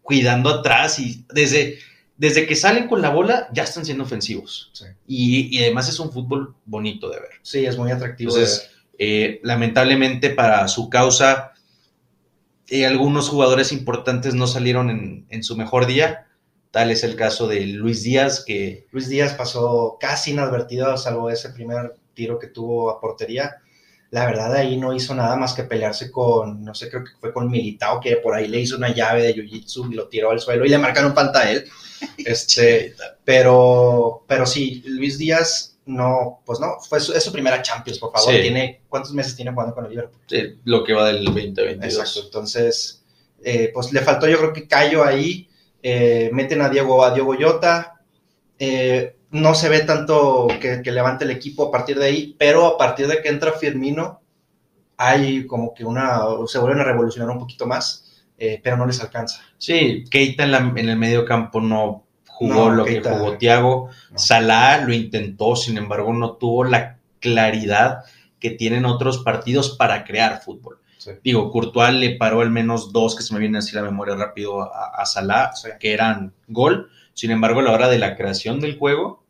cuidando 0.00 0.48
atrás 0.50 0.98
y 0.98 1.24
desde, 1.32 1.78
desde 2.16 2.46
que 2.46 2.56
salen 2.56 2.88
con 2.88 3.00
la 3.02 3.10
bola 3.10 3.48
ya 3.52 3.62
están 3.64 3.84
siendo 3.84 4.04
ofensivos. 4.04 4.70
Sí. 4.72 4.86
Y, 5.06 5.56
y 5.58 5.62
además 5.62 5.88
es 5.88 6.00
un 6.00 6.10
fútbol 6.10 6.54
bonito 6.64 7.08
de 7.10 7.20
ver. 7.20 7.30
Sí, 7.42 7.64
es 7.66 7.76
muy 7.76 7.90
atractivo. 7.92 8.30
Entonces, 8.34 8.70
eh, 8.98 9.40
lamentablemente 9.42 10.30
para 10.30 10.66
su 10.68 10.88
causa, 10.90 11.51
algunos 12.86 13.28
jugadores 13.28 13.72
importantes 13.72 14.34
no 14.34 14.46
salieron 14.46 14.90
en, 14.90 15.26
en 15.28 15.42
su 15.44 15.56
mejor 15.56 15.86
día. 15.86 16.26
Tal 16.70 16.90
es 16.90 17.04
el 17.04 17.16
caso 17.16 17.46
de 17.46 17.66
Luis 17.66 18.02
Díaz, 18.02 18.42
que 18.44 18.86
Luis 18.92 19.08
Díaz 19.08 19.34
pasó 19.34 19.98
casi 20.00 20.30
inadvertido, 20.30 20.96
salvo 20.96 21.28
ese 21.28 21.50
primer 21.50 21.94
tiro 22.14 22.38
que 22.38 22.46
tuvo 22.46 22.90
a 22.90 22.98
portería. 22.98 23.56
La 24.12 24.26
verdad, 24.26 24.54
ahí 24.54 24.76
no 24.76 24.94
hizo 24.94 25.14
nada 25.14 25.36
más 25.36 25.54
que 25.54 25.62
pelearse 25.62 26.10
con, 26.10 26.62
no 26.62 26.74
sé, 26.74 26.90
creo 26.90 27.02
que 27.02 27.12
fue 27.18 27.32
con 27.32 27.50
Militao, 27.50 27.98
que 27.98 28.16
por 28.16 28.34
ahí 28.34 28.46
le 28.46 28.60
hizo 28.60 28.76
una 28.76 28.94
llave 28.94 29.22
de 29.22 29.34
jiu-jitsu 29.34 29.90
y 29.90 29.94
lo 29.94 30.06
tiró 30.06 30.30
al 30.30 30.38
suelo 30.38 30.66
y 30.66 30.68
le 30.68 30.76
marcaron 30.76 31.14
falta 31.14 31.40
a 31.40 31.50
él. 31.50 31.64
Este, 32.18 32.96
pero, 33.24 34.24
pero 34.26 34.44
sí, 34.44 34.82
Luis 34.86 35.18
Díaz 35.18 35.78
no, 35.86 36.42
pues 36.44 36.58
no, 36.58 36.80
fue 36.80 36.98
su, 37.00 37.12
es 37.12 37.22
su 37.22 37.32
primera 37.32 37.62
Champions, 37.62 37.98
por 38.00 38.12
favor. 38.12 38.34
Sí. 38.34 38.40
Tiene, 38.42 38.82
¿Cuántos 38.88 39.12
meses 39.12 39.36
tiene 39.36 39.52
jugando 39.52 39.74
con 39.74 39.84
el 39.84 39.92
Liverpool? 39.92 40.20
eh, 40.30 40.56
lo 40.64 40.82
que 40.84 40.92
va 40.94 41.06
del 41.06 41.24
2022. 41.24 41.84
Exacto, 41.84 42.20
entonces, 42.24 43.04
eh, 43.42 43.70
pues 43.72 43.92
le 43.92 44.00
faltó 44.00 44.28
yo 44.28 44.38
creo 44.38 44.52
que 44.52 44.66
Cayo 44.66 45.04
ahí, 45.04 45.48
eh, 45.82 46.28
meten 46.32 46.60
a 46.60 46.68
Diego, 46.68 47.04
a 47.04 47.14
Diego 47.14 47.34
Llota, 47.34 48.02
eh, 48.58 49.16
no 49.32 49.54
se 49.54 49.68
ve 49.68 49.80
tanto 49.80 50.46
que, 50.60 50.80
que 50.82 50.90
levante 50.92 51.24
el 51.24 51.30
equipo 51.30 51.68
a 51.68 51.70
partir 51.70 51.98
de 51.98 52.06
ahí, 52.06 52.36
pero 52.38 52.66
a 52.66 52.78
partir 52.78 53.06
de 53.08 53.20
que 53.20 53.28
entra 53.28 53.52
Firmino, 53.52 54.20
hay 54.96 55.46
como 55.46 55.74
que 55.74 55.84
una, 55.84 56.20
se 56.46 56.58
vuelven 56.58 56.80
a 56.80 56.84
revolucionar 56.84 57.30
un 57.30 57.38
poquito 57.38 57.66
más, 57.66 58.24
eh, 58.38 58.60
pero 58.62 58.76
no 58.76 58.86
les 58.86 59.00
alcanza. 59.00 59.40
Sí, 59.58 60.04
Keita 60.10 60.44
en, 60.44 60.52
la- 60.52 60.72
en 60.76 60.88
el 60.88 60.96
medio 60.96 61.24
campo 61.24 61.60
no 61.60 62.04
jugó 62.28 62.54
No, 62.54 62.70
lo 62.70 62.84
Keita- 62.84 63.10
que 63.10 63.16
jugó 63.18 63.36
Thiago. 63.38 63.88
no. 64.10 64.18
Salah 64.18 64.78
lo 64.86 64.92
intentó, 64.92 65.56
sin 65.56 65.76
embargo, 65.78 66.12
no 66.12 66.32
tuvo 66.36 66.64
la 66.64 66.98
claridad 67.20 68.04
que 68.38 68.50
tienen 68.50 68.84
otros 68.84 69.18
partidos 69.18 69.76
para 69.76 70.04
crear 70.04 70.42
fútbol. 70.42 70.78
Sí. 70.98 71.12
Digo, 71.24 71.50
Courtois 71.50 71.92
le 71.94 72.16
paró 72.16 72.40
al 72.42 72.50
menos 72.50 72.92
dos 72.92 73.16
que 73.16 73.22
se 73.22 73.32
me 73.34 73.40
vienen 73.40 73.56
así 73.56 73.74
la 73.74 73.82
memoria 73.82 74.14
rápido 74.14 74.60
a, 74.62 74.88
a 75.00 75.06
Salah, 75.06 75.52
Sí. 75.54 75.68
que 75.80 75.92
eran 75.92 76.32
gol. 76.48 76.90
Sin 77.14 77.30
embargo, 77.30 77.60
a 77.60 77.62
la 77.64 77.72
hora 77.72 77.88
de 77.88 77.98
la 77.98 78.16
creación 78.16 78.60
del 78.60 78.78
juego, 78.78 79.21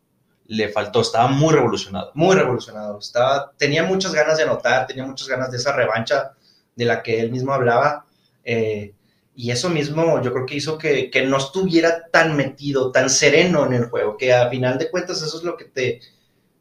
le 0.52 0.68
faltó, 0.68 1.00
estaba 1.00 1.28
muy 1.28 1.54
revolucionado. 1.54 2.11
Muy 2.14 2.37
revolucionado, 2.37 2.99
estaba, 2.99 3.52
tenía 3.56 3.85
muchas 3.85 4.12
ganas 4.12 4.37
de 4.37 4.44
anotar, 4.44 4.87
tenía 4.87 5.06
muchas 5.06 5.26
ganas 5.28 5.50
de 5.50 5.56
esa 5.56 5.73
revancha 5.73 6.32
de 6.76 6.85
la 6.85 7.02
que 7.02 7.21
él 7.21 7.30
mismo 7.30 7.52
hablaba. 7.52 8.06
eh, 8.44 8.94
y 9.35 9.50
eso 9.50 9.71
mismo 9.71 10.21
yo 10.21 10.30
creo 10.32 10.44
que 10.44 10.56
hizo 10.56 10.76
que, 10.76 11.11
que 11.11 11.25
no 11.25 11.38
estuviera 11.38 12.06
tan 12.11 12.37
metido, 12.37 12.92
tan 12.92 13.09
sereno 13.09 13.64
en 13.64 13.73
el 13.73 13.87
juego, 13.87 14.18
que 14.18 14.35
a 14.35 14.50
final 14.50 14.76
de 14.76 14.90
cuentas 14.90 15.23
eso 15.23 15.38
es 15.38 15.42
lo 15.42 15.56
que 15.56 15.64
te, 15.64 16.00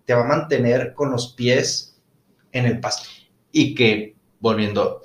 te 0.06 0.14
va 0.14 0.22
a 0.22 0.28
mantener 0.28 0.94
con 0.94 1.12
los 1.12 1.34
pies 1.34 1.98
en 2.54 2.66
el 2.66 2.80
pasto. 2.80 3.10
Y 3.52 3.76
que, 3.76 4.16
volviendo 4.40 5.02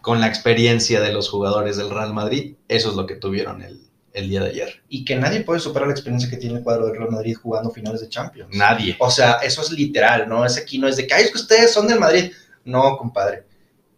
con 0.00 0.20
la 0.20 0.26
experiencia 0.26 1.02
de 1.02 1.12
los 1.12 1.28
jugadores 1.28 1.76
del 1.76 1.90
Real 1.90 2.14
Madrid, 2.14 2.56
eso 2.66 2.88
es 2.88 2.96
lo 2.96 3.04
que 3.06 3.16
tuvieron 3.16 3.60
el, 3.60 3.81
el 4.14 4.28
día 4.28 4.40
de 4.42 4.50
ayer. 4.50 4.82
Y 4.88 5.04
que 5.04 5.16
nadie 5.16 5.40
puede 5.42 5.60
superar 5.60 5.88
la 5.88 5.94
experiencia 5.94 6.28
que 6.28 6.36
tiene 6.36 6.58
el 6.58 6.62
cuadro 6.64 6.86
del 6.86 6.96
Real 6.96 7.10
Madrid 7.10 7.36
jugando 7.40 7.70
finales 7.70 8.00
de 8.00 8.08
Champions. 8.08 8.54
Nadie. 8.54 8.96
O 8.98 9.10
sea, 9.10 9.34
eso 9.42 9.62
es 9.62 9.70
literal, 9.72 10.28
¿no? 10.28 10.44
Es 10.44 10.56
aquí, 10.58 10.78
no 10.78 10.88
es 10.88 10.96
de 10.96 11.06
que, 11.06 11.14
ay, 11.14 11.24
es 11.24 11.30
que 11.32 11.38
ustedes 11.38 11.72
son 11.72 11.86
del 11.88 11.98
Madrid. 12.00 12.30
No, 12.64 12.96
compadre. 12.96 13.44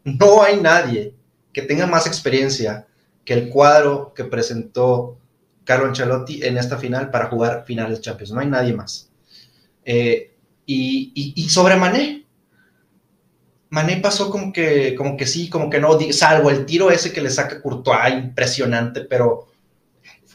No 0.05 0.43
hay 0.43 0.61
nadie 0.61 1.15
que 1.53 1.63
tenga 1.63 1.87
más 1.87 2.07
experiencia 2.07 2.87
que 3.25 3.35
el 3.35 3.49
cuadro 3.49 4.13
que 4.15 4.25
presentó 4.25 5.19
Carlo 5.65 5.87
Ancelotti 5.87 6.45
en 6.45 6.59
esta 6.59 6.77
final 6.79 7.11
para 7.11 7.27
jugar 7.27 7.65
finales 7.67 7.99
de 7.99 8.03
Champions. 8.05 8.33
No 8.33 8.41
hay 8.41 8.49
nadie 8.49 8.73
más. 8.75 9.11
Eh, 9.85 10.33
y, 10.67 11.13
y- 11.15 11.33
y 11.37 11.49
sobre 11.49 11.77
Mané. 11.77 12.27
Mané 13.71 13.97
pasó 13.97 14.31
como 14.31 14.53
que, 14.53 14.95
como 14.95 15.17
que 15.17 15.27
sí, 15.27 15.49
como 15.49 15.69
que 15.69 15.81
no, 15.81 15.99
salvo 16.13 16.51
el 16.51 16.65
tiro 16.65 16.91
ese 16.91 17.13
que 17.13 17.21
le 17.21 17.31
saca 17.31 17.61
Courtois, 17.61 18.13
impresionante, 18.15 19.01
pero 19.01 19.49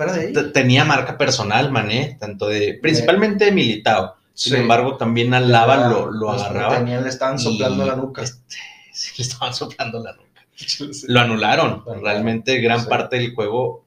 fuera 0.05 0.13
de 0.13 0.27
ahí. 0.27 0.51
Tenía 0.53 0.85
marca 0.85 1.17
personal, 1.17 1.71
Mané, 1.71 2.17
tanto 2.19 2.47
de, 2.47 2.79
principalmente 2.81 3.45
de 3.45 3.51
Militao. 3.51 4.15
Sin 4.33 4.53
Sí. 4.53 4.59
embargo, 4.59 4.95
también 4.95 5.33
Alaba 5.33 5.89
lo, 5.89 6.09
lo 6.11 6.31
Los 6.31 6.41
agarraba. 6.41 6.77
tenían- 6.77 7.03
le 7.03 7.09
estaban 7.09 7.37
soplando 7.37 7.85
la 7.85 7.95
nuca. 7.95 8.23
este, 8.23 8.55
sí, 8.93 9.11
le 9.17 9.23
estaban 9.23 9.53
soplando 9.53 10.01
la 10.01 10.13
nuca. 10.13 10.45
Lo 11.07 11.19
anularon. 11.19 11.83
Lo 11.85 11.91
anularon. 11.91 12.03
Realmente 12.03 12.59
gran 12.61 12.85
parte 12.85 13.17
del 13.17 13.33
juego 13.35 13.85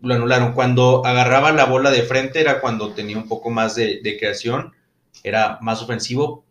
lo 0.00 0.14
anularon. 0.14 0.52
Cuando 0.52 1.04
agarraba 1.04 1.52
la 1.52 1.64
bola 1.66 1.90
de 1.90 2.02
frente 2.02 2.40
era 2.40 2.60
cuando 2.60 2.92
tenía 2.92 3.16
un 3.18 3.28
poco 3.28 3.50
más 3.50 3.74
de, 3.74 4.00
de 4.02 4.18
creación, 4.18 4.72
era 5.22 5.58
más 5.60 5.82
ofensivo, 5.82 6.44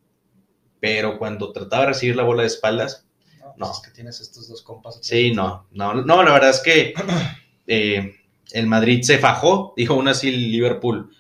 pero 0.80 1.18
cuando 1.18 1.52
trataba 1.52 1.82
de 1.84 1.88
recibir 1.90 2.16
la 2.16 2.24
bola 2.24 2.42
de 2.44 2.48
espaldas, 2.48 3.06
No, 3.40 3.48
No. 3.58 3.66
pues 3.68 3.78
es 3.80 3.88
que 3.88 3.92
tienes 3.92 4.22
estos 4.22 4.48
dos 4.48 4.62
compas. 4.62 5.00
sí, 5.02 5.32
no, 5.34 5.66
no, 5.72 5.94
no, 5.96 6.24
la 6.24 6.32
verdad 6.32 6.50
es 6.52 6.60
que 6.62 6.94
eh, 7.68 8.16
el 8.52 8.68
Madrid 8.68 9.02
se 9.04 9.18
fajó, 9.18 9.74
dijo 9.78 9.94
aún 9.94 10.08
así 10.08 10.30
el 10.30 10.52
Liverpool 10.52 11.12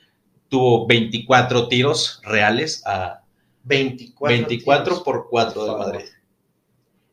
tuvo 0.50 0.88
24 0.88 1.68
tiros 1.68 2.22
reales 2.24 2.86
a 2.86 3.22
24. 3.64 4.38
24 4.38 4.84
tiros. 4.84 5.04
por 5.04 5.28
4 5.30 5.54
Por 5.54 5.70
del. 5.70 5.78
Madrid. 5.78 6.10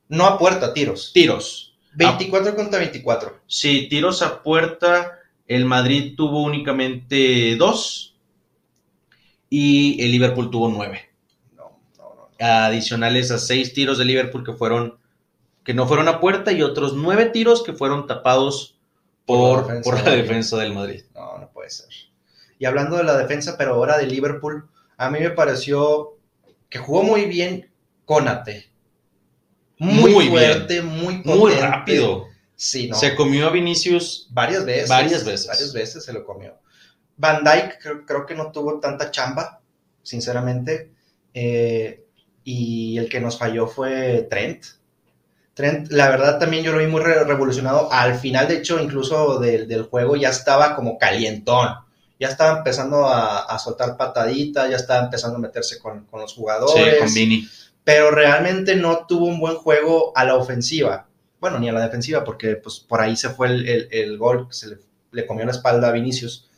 No 0.08 0.26
a 0.26 0.38
puerta, 0.38 0.72
tiros. 0.72 1.12
Tiros. 1.12 1.76
24 1.94 2.54
contra 2.54 2.78
24. 2.78 3.40
Sí, 3.46 3.86
tiros 3.88 4.22
a 4.22 4.42
puerta. 4.42 5.18
El 5.46 5.64
Madrid 5.64 6.14
tuvo 6.16 6.42
únicamente 6.42 7.56
dos 7.56 8.16
y 9.48 10.02
el 10.02 10.10
Liverpool 10.10 10.50
tuvo 10.50 10.68
nueve. 10.68 11.10
No, 11.56 11.78
no, 11.98 12.30
no. 12.38 12.46
Adicionales 12.46 13.30
a 13.30 13.38
seis 13.38 13.72
tiros 13.72 13.98
de 13.98 14.04
Liverpool 14.04 14.44
que 14.44 14.52
fueron 14.52 14.98
que 15.62 15.74
no 15.74 15.86
fueron 15.86 16.08
a 16.08 16.20
puerta 16.20 16.52
y 16.52 16.62
otros 16.62 16.94
nueve 16.94 17.26
tiros 17.26 17.62
que 17.62 17.72
fueron 17.72 18.06
tapados 18.06 18.75
por, 19.26 19.66
Por 19.66 19.68
la 19.68 19.74
defensa 19.74 19.90
por 19.90 19.94
la 20.04 20.10
del 20.10 20.22
defensa 20.22 20.56
del 20.58 20.72
Madrid. 20.72 21.04
No, 21.14 21.38
no 21.38 21.50
puede 21.50 21.70
ser. 21.70 21.88
Y 22.58 22.64
hablando 22.64 22.96
de 22.96 23.04
la 23.04 23.18
defensa, 23.18 23.56
pero 23.58 23.74
ahora 23.74 23.98
de 23.98 24.06
Liverpool, 24.06 24.68
a 24.96 25.10
mí 25.10 25.20
me 25.20 25.30
pareció 25.30 26.16
que 26.70 26.78
jugó 26.78 27.02
muy 27.02 27.26
bien 27.26 27.70
Conate. 28.04 28.70
Muy, 29.78 30.12
Muy 30.12 30.28
fuerte, 30.28 30.80
muy 30.80 31.18
potente. 31.18 31.38
Muy 31.38 31.52
rápido. 31.52 32.28
Sí, 32.54 32.88
no. 32.88 32.96
Se 32.96 33.14
comió 33.14 33.48
a 33.48 33.50
Vinicius. 33.50 34.28
Varias 34.30 34.64
veces. 34.64 34.88
Varias 34.88 35.24
veces. 35.24 35.46
Varias 35.48 35.72
veces 35.74 36.04
se 36.04 36.12
lo 36.12 36.24
comió. 36.24 36.58
Van 37.18 37.44
Dyke 37.44 37.78
creo, 37.80 38.06
creo 38.06 38.26
que 38.26 38.34
no 38.34 38.52
tuvo 38.52 38.80
tanta 38.80 39.10
chamba, 39.10 39.60
sinceramente. 40.02 40.92
Eh, 41.34 42.06
y 42.44 42.96
el 42.96 43.08
que 43.08 43.20
nos 43.20 43.38
falló 43.38 43.66
fue 43.66 44.26
Trent. 44.30 44.64
Trent, 45.56 45.90
la 45.90 46.10
verdad, 46.10 46.38
también 46.38 46.62
yo 46.64 46.72
lo 46.72 46.78
vi 46.78 46.86
muy 46.86 47.00
re- 47.02 47.24
revolucionado. 47.24 47.90
Al 47.92 48.14
final, 48.16 48.46
de 48.48 48.58
hecho, 48.58 48.78
incluso 48.78 49.38
del, 49.40 49.66
del 49.66 49.84
juego 49.84 50.14
ya 50.16 50.28
estaba 50.28 50.76
como 50.76 50.98
calientón. 50.98 51.68
Ya 52.20 52.28
estaba 52.28 52.58
empezando 52.58 53.06
a, 53.06 53.40
a 53.44 53.58
soltar 53.58 53.96
pataditas, 53.96 54.70
ya 54.70 54.76
estaba 54.76 55.04
empezando 55.04 55.36
a 55.38 55.40
meterse 55.40 55.78
con, 55.78 56.06
con 56.06 56.20
los 56.20 56.34
Sí, 56.64 56.80
jugadores 56.80 56.98
con 56.98 57.12
Vini. 57.14 57.48
pero 57.84 58.10
realmente 58.10 58.76
no 58.76 59.06
tuvo 59.06 59.26
un 59.26 59.38
buen 59.40 59.56
juego 59.56 60.12
a 60.16 60.24
la 60.24 60.36
ofensiva. 60.36 61.08
Bueno, 61.40 61.58
ni 61.58 61.68
a 61.68 61.72
la 61.72 61.82
defensiva, 61.82 62.24
porque 62.24 62.56
pues 62.56 62.80
por 62.80 63.00
ahí 63.00 63.16
se 63.16 63.30
fue 63.30 63.48
el, 63.48 63.68
el- 63.68 63.88
el 63.92 64.18
gol, 64.18 64.48
se 64.50 64.68
le, 64.68 64.78
le 65.12 65.26
comió 65.26 65.44
la 65.46 65.52
espalda 65.52 65.88
a 65.88 65.92
Vinicius. 65.92 66.50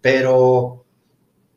Pero 0.00 0.84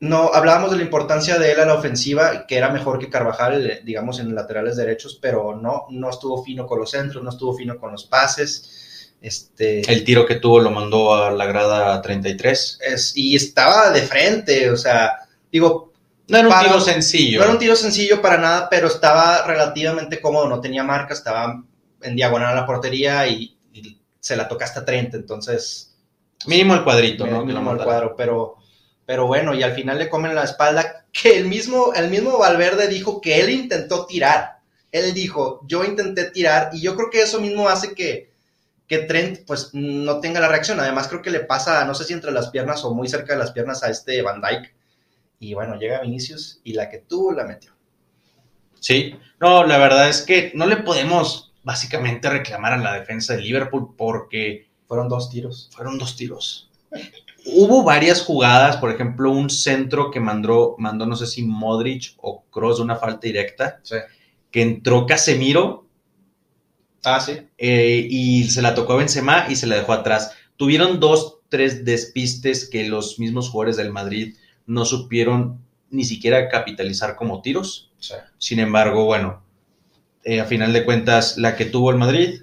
no, 0.00 0.30
hablábamos 0.34 0.70
de 0.70 0.76
la 0.76 0.82
importancia 0.82 1.38
de 1.38 1.52
él 1.52 1.60
a 1.60 1.64
la 1.66 1.74
ofensiva, 1.74 2.46
que 2.46 2.56
era 2.56 2.68
mejor 2.70 2.98
que 2.98 3.08
Carvajal, 3.08 3.80
digamos, 3.84 4.18
en 4.20 4.34
laterales 4.34 4.76
derechos, 4.76 5.18
pero 5.20 5.56
no, 5.56 5.86
no 5.90 6.10
estuvo 6.10 6.42
fino 6.44 6.66
con 6.66 6.78
los 6.80 6.90
centros, 6.90 7.22
no 7.24 7.30
estuvo 7.30 7.54
fino 7.56 7.78
con 7.78 7.92
los 7.92 8.04
pases. 8.04 9.14
Este, 9.22 9.80
El 9.90 10.04
tiro 10.04 10.26
que 10.26 10.34
tuvo 10.36 10.60
lo 10.60 10.70
mandó 10.70 11.14
a 11.14 11.30
la 11.30 11.46
grada 11.46 12.00
33. 12.02 12.78
es, 12.82 13.12
y 13.16 13.34
estaba 13.34 13.90
de 13.90 14.02
frente, 14.02 14.70
o 14.70 14.76
sea, 14.76 15.16
digo, 15.50 15.92
No 16.28 16.38
era 16.38 16.48
un 16.48 16.52
Para- 16.52 16.68
tiro 16.68 16.80
sencillo. 16.80 17.38
no 17.38 17.44
era 17.44 17.52
un 17.52 17.58
tiro 17.58 17.74
sencillo 17.76 18.20
para 18.20 18.36
nada, 18.36 18.68
pero 18.68 18.88
estaba 18.88 19.46
relativamente 19.46 20.20
cómodo, 20.20 20.48
no 20.48 20.60
tenía 20.60 20.82
marca, 20.84 21.14
estaba 21.14 21.62
en 22.02 22.16
diagonal 22.16 22.52
a 22.52 22.60
la 22.60 22.66
portería 22.66 23.26
y, 23.28 23.56
y 23.72 23.98
se 24.20 24.36
la 24.36 24.46
tocaste 24.48 24.80
a 24.80 24.84
30, 24.84 25.16
entonces 25.16 25.94
Mínimo 26.46 26.74
el 26.74 26.84
cuadrito, 26.84 27.26
¿no? 27.26 27.44
Mínimo 27.44 27.72
el 27.72 27.78
cuadro, 27.78 28.14
pero, 28.14 28.56
pero 29.06 29.26
bueno, 29.26 29.54
y 29.54 29.62
al 29.62 29.74
final 29.74 29.98
le 29.98 30.10
comen 30.10 30.34
la 30.34 30.44
espalda, 30.44 31.06
que 31.12 31.38
el 31.38 31.46
mismo, 31.46 31.94
el 31.94 32.10
mismo 32.10 32.38
Valverde 32.38 32.88
dijo 32.88 33.20
que 33.20 33.40
él 33.40 33.50
intentó 33.50 34.04
tirar, 34.06 34.58
él 34.92 35.14
dijo, 35.14 35.60
yo 35.66 35.84
intenté 35.84 36.30
tirar, 36.30 36.70
y 36.72 36.82
yo 36.82 36.96
creo 36.96 37.08
que 37.10 37.22
eso 37.22 37.40
mismo 37.40 37.68
hace 37.68 37.94
que, 37.94 38.32
que 38.86 38.98
Trent 38.98 39.46
pues 39.46 39.70
no 39.72 40.20
tenga 40.20 40.40
la 40.40 40.48
reacción, 40.48 40.80
además 40.80 41.08
creo 41.08 41.22
que 41.22 41.30
le 41.30 41.40
pasa, 41.40 41.84
no 41.84 41.94
sé 41.94 42.04
si 42.04 42.12
entre 42.12 42.32
las 42.32 42.50
piernas 42.50 42.84
o 42.84 42.92
muy 42.92 43.08
cerca 43.08 43.32
de 43.32 43.38
las 43.38 43.52
piernas 43.52 43.82
a 43.82 43.90
este 43.90 44.20
Van 44.22 44.40
Dyke, 44.40 44.74
y 45.38 45.54
bueno, 45.54 45.78
llega 45.78 46.00
Vinicius 46.00 46.60
y 46.64 46.72
la 46.72 46.88
que 46.88 46.98
tuvo 46.98 47.32
la 47.32 47.44
metió. 47.44 47.72
Sí, 48.80 49.16
no, 49.40 49.64
la 49.64 49.78
verdad 49.78 50.08
es 50.08 50.22
que 50.22 50.52
no 50.54 50.66
le 50.66 50.76
podemos 50.78 51.52
básicamente 51.62 52.30
reclamar 52.30 52.72
a 52.72 52.78
la 52.78 52.94
defensa 52.94 53.34
de 53.34 53.42
Liverpool 53.42 53.94
porque 53.96 54.66
Fueron 54.86 55.08
dos 55.08 55.30
tiros. 55.30 55.68
fueron 55.74 55.98
dos 55.98 56.16
tiros. 56.16 56.70
Hubo 57.46 57.84
varias 57.84 58.22
jugadas, 58.22 58.76
por 58.78 58.90
ejemplo, 58.90 59.30
un 59.30 59.48
centro 59.50 60.10
que 60.10 60.20
mandó, 60.20 60.74
mandó 60.78 61.06
no 61.06 61.14
sé 61.16 61.26
si 61.26 61.42
Modric 61.44 62.14
o 62.18 62.44
Cross 62.50 62.78
de 62.78 62.82
una 62.84 62.96
falta 62.96 63.20
directa, 63.26 63.80
Sí. 63.82 63.96
que 64.50 64.62
entró 64.62 65.06
Casemiro 65.06 65.86
Ah, 67.04 67.20
sí. 67.20 67.38
eh, 67.56 68.06
y 68.10 68.44
se 68.50 68.62
la 68.62 68.74
tocó 68.74 68.94
a 68.94 68.96
Benzema 68.96 69.46
y 69.48 69.56
se 69.56 69.66
la 69.66 69.76
dejó 69.76 69.92
atrás. 69.92 70.32
Tuvieron 70.56 70.98
dos, 70.98 71.38
tres 71.48 71.84
despistes 71.84 72.68
que 72.68 72.88
los 72.88 73.18
mismos 73.20 73.48
jugadores 73.50 73.76
del 73.76 73.92
Madrid 73.92 74.36
no 74.66 74.84
supieron 74.84 75.60
ni 75.90 76.04
siquiera 76.04 76.48
capitalizar 76.48 77.14
como 77.14 77.42
tiros. 77.42 77.92
Sí. 78.00 78.14
Sin 78.38 78.58
embargo, 78.58 79.04
bueno, 79.04 79.44
eh, 80.24 80.40
a 80.40 80.44
final 80.46 80.72
de 80.72 80.84
cuentas, 80.84 81.38
la 81.38 81.54
que 81.56 81.64
tuvo 81.66 81.90
el 81.90 81.96
Madrid, 81.96 82.42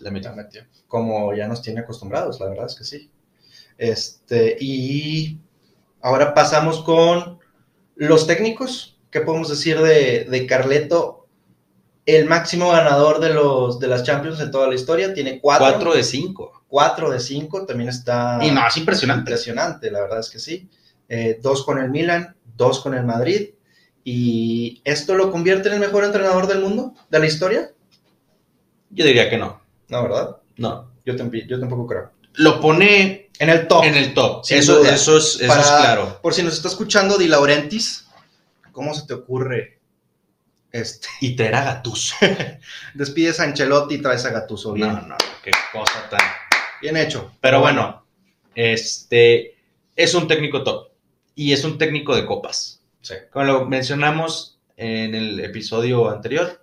la 0.00 0.10
metió. 0.10 0.30
La 0.30 0.36
metió. 0.36 0.62
Como 0.88 1.34
ya 1.34 1.46
nos 1.48 1.62
tiene 1.62 1.80
acostumbrados, 1.80 2.38
la 2.40 2.48
verdad 2.48 2.66
es 2.66 2.74
que 2.74 2.84
sí. 2.84 3.10
Este, 3.80 4.58
y 4.60 5.38
ahora 6.02 6.34
pasamos 6.34 6.82
con 6.82 7.38
los 7.96 8.26
técnicos. 8.26 8.98
¿Qué 9.10 9.22
podemos 9.22 9.48
decir 9.48 9.80
de, 9.80 10.26
de 10.26 10.46
Carleto? 10.46 11.26
El 12.04 12.26
máximo 12.26 12.70
ganador 12.72 13.20
de, 13.20 13.32
los, 13.32 13.80
de 13.80 13.88
las 13.88 14.02
Champions 14.02 14.38
en 14.40 14.50
toda 14.50 14.68
la 14.68 14.74
historia. 14.74 15.14
Tiene 15.14 15.40
cuatro. 15.40 15.66
Cuatro 15.66 15.94
de 15.94 16.04
cinco. 16.04 16.62
Cuatro 16.68 17.10
de 17.10 17.20
cinco. 17.20 17.64
También 17.64 17.88
está 17.88 18.38
Y 18.42 18.50
no, 18.50 18.66
es 18.68 18.76
impresionante. 18.76 19.20
impresionante, 19.20 19.90
la 19.90 20.02
verdad 20.02 20.20
es 20.20 20.28
que 20.28 20.38
sí. 20.38 20.68
Eh, 21.08 21.40
dos 21.42 21.64
con 21.64 21.78
el 21.78 21.88
Milan, 21.90 22.36
dos 22.56 22.80
con 22.80 22.92
el 22.94 23.04
Madrid. 23.06 23.48
¿Y 24.04 24.82
esto 24.84 25.14
lo 25.14 25.30
convierte 25.32 25.68
en 25.68 25.74
el 25.74 25.80
mejor 25.80 26.04
entrenador 26.04 26.46
del 26.46 26.60
mundo? 26.60 26.92
¿De 27.08 27.18
la 27.18 27.26
historia? 27.26 27.70
Yo 28.90 29.06
diría 29.06 29.30
que 29.30 29.38
no. 29.38 29.58
No, 29.88 30.02
¿verdad? 30.02 30.36
No. 30.58 30.90
Yo, 31.06 31.14
yo 31.14 31.58
tampoco 31.58 31.86
creo. 31.86 32.10
Lo 32.34 32.60
pone 32.60 33.30
En 33.38 33.50
el 33.50 33.66
top. 33.68 33.84
en 33.84 33.94
el 33.96 34.14
top. 34.14 34.44
Eso, 34.48 34.78
duda. 34.78 34.94
eso, 34.94 35.16
es, 35.18 35.36
eso 35.36 35.46
Para- 35.46 35.60
es 35.62 35.66
claro. 35.68 36.18
Por 36.22 36.34
si 36.34 36.42
nos 36.42 36.54
está 36.54 36.68
escuchando 36.68 37.18
Di 37.18 37.26
Laurentiis, 37.28 38.06
¿cómo 38.72 38.94
se 38.94 39.06
te 39.06 39.14
ocurre? 39.14 39.78
Este, 40.72 41.08
Y 41.20 41.34
traer 41.34 41.54
a 41.56 41.64
Gattuso. 41.64 42.14
despides 42.94 43.40
a 43.40 43.44
Ancelotti 43.44 43.96
y 43.96 44.02
traes 44.02 44.24
a 44.24 44.30
Gattuso. 44.30 44.72
Bien, 44.72 44.88
No, 44.94 45.00
no, 45.02 45.16
qué 45.42 45.50
cosa 45.72 46.08
tan. 46.08 46.20
bien 46.80 46.96
hecho. 46.96 47.32
Pero 47.40 47.60
bueno, 47.60 48.06
este 48.54 49.56
es 49.96 50.14
un 50.14 50.28
técnico 50.28 50.62
top. 50.62 50.90
Y 51.34 51.52
es 51.52 51.64
un 51.64 51.76
técnico 51.78 52.14
de 52.14 52.24
copas. 52.26 52.82
Sí. 53.00 53.14
Como 53.32 53.44
lo 53.46 53.64
mencionamos 53.66 54.58
en 54.76 55.14
el 55.14 55.40
episodio 55.40 56.08
anterior, 56.10 56.62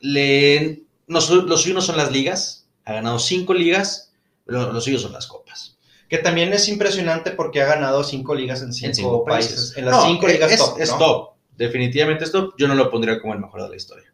le, 0.00 0.82
no, 1.06 1.20
lo 1.20 1.56
suyo 1.56 1.74
no 1.74 1.80
son 1.80 1.96
las 1.96 2.10
ligas. 2.10 2.66
Ha 2.84 2.94
ganado 2.94 3.18
cinco 3.18 3.52
ligas, 3.54 4.09
lo, 4.50 4.72
lo 4.72 4.80
suyo 4.80 4.98
son 4.98 5.12
las 5.12 5.26
copas. 5.26 5.78
Que 6.08 6.18
también 6.18 6.52
es 6.52 6.68
impresionante 6.68 7.30
porque 7.30 7.62
ha 7.62 7.66
ganado 7.66 8.02
cinco 8.04 8.34
ligas 8.34 8.62
en 8.62 8.72
cinco, 8.72 8.88
en 8.88 8.94
cinco 8.94 9.24
países. 9.24 9.52
países. 9.54 9.76
En 9.76 9.84
las 9.86 9.94
No, 9.96 10.02
cinco 10.06 10.26
es- 10.26 10.32
ligas 10.34 10.52
es, 10.52 10.58
top. 10.58 10.80
es 10.80 10.90
¿no? 10.90 10.98
top. 10.98 11.30
Definitivamente 11.56 12.24
es 12.24 12.32
top. 12.32 12.54
Yo 12.58 12.66
no 12.68 12.74
lo 12.74 12.90
pondría 12.90 13.20
como 13.20 13.32
el 13.34 13.40
mejor 13.40 13.62
de 13.62 13.68
la 13.68 13.76
historia. 13.76 14.12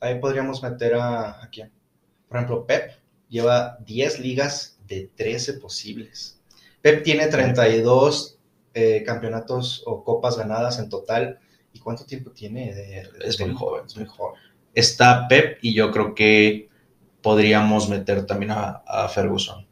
Ahí 0.00 0.18
podríamos 0.18 0.62
meter 0.62 0.94
a, 0.94 1.42
¿a 1.44 1.50
quién? 1.50 1.70
Por 2.28 2.36
ejemplo, 2.38 2.66
Pep 2.66 2.92
lleva 3.28 3.76
10 3.86 4.20
ligas 4.20 4.78
de 4.86 5.10
13 5.14 5.54
posibles. 5.54 6.40
Pep 6.80 7.02
tiene 7.04 7.26
32 7.26 8.38
eh, 8.72 9.02
campeonatos 9.04 9.82
o 9.86 10.02
copas 10.02 10.38
ganadas 10.38 10.78
en 10.78 10.88
total. 10.88 11.38
¿Y 11.72 11.78
cuánto 11.78 12.04
tiempo 12.06 12.30
tiene? 12.30 12.74
De, 12.74 13.08
Es 13.20 13.38
muy 13.38 13.54
joven. 13.54 13.84
Es 13.86 13.96
muy 13.96 14.06
joven. 14.06 14.40
Está 14.74 15.28
Pep 15.28 15.58
y 15.62 15.74
yo 15.74 15.90
creo 15.92 16.14
que 16.14 16.69
podríamos 17.22 17.88
meter 17.88 18.26
también 18.26 18.52
a, 18.52 18.82
a 18.86 19.08
Ferguson. 19.08 19.66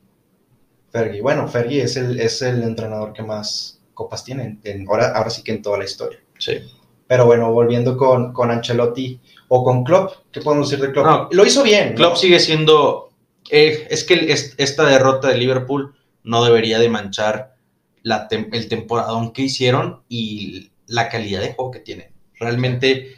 Fergie. 0.90 1.20
Bueno, 1.20 1.48
Fergie 1.48 1.82
es 1.82 1.96
el, 1.96 2.18
es 2.20 2.40
el 2.42 2.62
entrenador 2.62 3.12
que 3.12 3.22
más 3.22 3.80
copas 3.94 4.24
tiene. 4.24 4.44
en- 4.44 4.60
en- 4.64 4.88
ahora, 4.88 5.12
ahora 5.16 5.30
sí 5.30 5.42
que 5.42 5.52
en 5.52 5.62
toda 5.62 5.78
la 5.78 5.84
historia. 5.84 6.18
Sí. 6.38 6.58
Pero 7.06 7.26
bueno, 7.26 7.52
volviendo 7.52 7.96
con, 7.96 8.32
con 8.32 8.50
Ancelotti 8.50 9.20
o 9.48 9.64
con 9.64 9.82
Klopp, 9.84 10.12
¿qué 10.30 10.40
podemos 10.40 10.70
decir 10.70 10.84
de 10.86 10.92
Klopp? 10.92 11.06
No, 11.06 11.28
Lo 11.32 11.46
hizo 11.46 11.62
bien. 11.62 11.90
¿no? 11.90 11.94
Klopp 11.96 12.16
sigue 12.16 12.38
siendo. 12.40 13.10
eh, 13.50 13.86
es 13.90 14.04
que 14.04 14.30
es- 14.32 14.54
esta 14.58 14.84
derrota 14.84 15.28
de 15.28 15.38
Liverpool 15.38 15.94
no 16.22 16.44
debería 16.44 16.78
de 16.78 16.88
manchar 16.90 17.54
la 18.02 18.28
tem- 18.28 18.48
el 18.52 18.68
temporadón 18.68 19.32
que 19.32 19.42
hicieron 19.42 20.02
y 20.08 20.70
la 20.86 21.08
calidad 21.08 21.40
de 21.40 21.54
juego 21.54 21.70
que 21.70 21.80
tienen. 21.80 22.12
Realmente, 22.38 23.14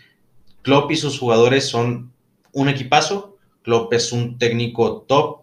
Klopp 0.62 0.90
y 0.92 0.96
sus 0.96 1.18
jugadores 1.18 1.66
son 1.68 2.12
un 2.52 2.68
equipazo. 2.68 3.29
Klopp 3.62 3.92
es 3.92 4.12
un 4.12 4.38
técnico 4.38 5.03
top. 5.09 5.42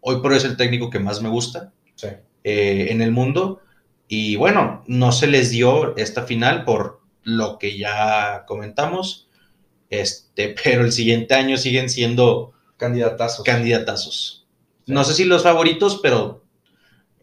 Hoy 0.00 0.20
por 0.20 0.30
hoy 0.32 0.38
es 0.38 0.44
el 0.44 0.56
técnico 0.56 0.88
que 0.90 0.98
más 0.98 1.20
me 1.22 1.28
gusta 1.28 1.72
Sí. 1.94 2.08
eh, 2.44 2.88
en 2.90 3.02
el 3.02 3.12
mundo. 3.12 3.60
Y 4.08 4.36
bueno, 4.36 4.82
no 4.86 5.12
se 5.12 5.26
les 5.26 5.50
dio 5.50 5.96
esta 5.96 6.22
final 6.24 6.64
por 6.64 7.00
lo 7.22 7.58
que 7.58 7.76
ya 7.78 8.44
comentamos. 8.46 9.28
Este, 9.90 10.54
pero 10.64 10.84
el 10.84 10.92
siguiente 10.92 11.34
año 11.34 11.56
siguen 11.56 11.90
siendo 11.90 12.52
Candidatazos. 12.76 13.44
candidatazos. 13.44 14.46
Sí. 14.86 14.92
No 14.92 15.04
sé 15.04 15.14
si 15.14 15.24
los 15.24 15.42
favoritos, 15.42 16.00
pero 16.02 16.44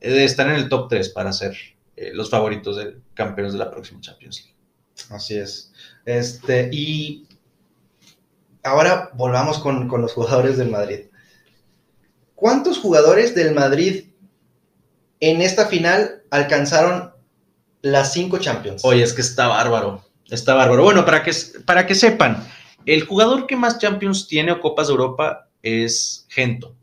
eh, 0.01 0.23
están 0.23 0.49
en 0.49 0.55
el 0.57 0.69
top 0.69 0.87
3 0.89 1.09
para 1.09 1.33
ser 1.33 1.57
eh, 1.95 2.11
los 2.13 2.29
favoritos 2.29 2.77
de 2.77 2.97
campeones 3.15 3.53
de 3.53 3.59
la 3.59 3.71
próxima 3.71 3.99
Champions 4.01 4.43
League. 4.43 4.55
Así 5.09 5.35
es. 5.35 5.73
Este, 6.05 6.69
y 6.71 7.25
ahora 8.67 9.11
volvamos 9.13 9.59
con, 9.59 9.87
con 9.87 10.01
los 10.01 10.13
jugadores 10.13 10.57
del 10.57 10.69
Madrid. 10.69 11.05
¿Cuántos 12.35 12.77
jugadores 12.77 13.33
del 13.33 13.55
Madrid 13.55 14.05
en 15.19 15.41
esta 15.41 15.65
final 15.65 16.21
alcanzaron 16.29 17.11
las 17.81 18.13
cinco 18.13 18.37
Champions? 18.37 18.85
Oye, 18.85 19.01
es 19.01 19.13
que 19.13 19.21
está 19.21 19.47
bárbaro. 19.47 20.03
Está 20.29 20.53
bárbaro. 20.53 20.83
Bueno, 20.83 21.05
para 21.05 21.23
que, 21.23 21.31
para 21.65 21.87
que 21.87 21.95
sepan, 21.95 22.45
el 22.85 23.05
jugador 23.05 23.47
que 23.47 23.55
más 23.55 23.79
Champions 23.79 24.27
tiene 24.27 24.51
o 24.51 24.59
Copas 24.59 24.87
de 24.87 24.91
Europa 24.91 25.49
es 25.63 26.25
Gento. 26.29 26.75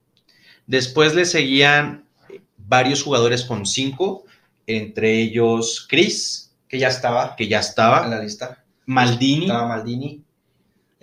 Después 0.67 1.15
le 1.15 1.25
seguían 1.25 2.09
varios 2.57 3.03
jugadores 3.03 3.45
con 3.45 3.67
cinco, 3.67 4.25
entre 4.67 5.21
ellos 5.21 5.87
Chris, 5.89 6.55
que 6.69 6.79
ya 6.79 6.89
estaba 6.89 7.37
que 7.37 7.47
ya 7.47 7.59
en 7.59 7.65
estaba, 7.65 8.09
la 8.09 8.21
lista. 8.21 8.65
Maldini, 8.87 9.47
Estaba 9.47 9.69
Maldini. 9.69 10.24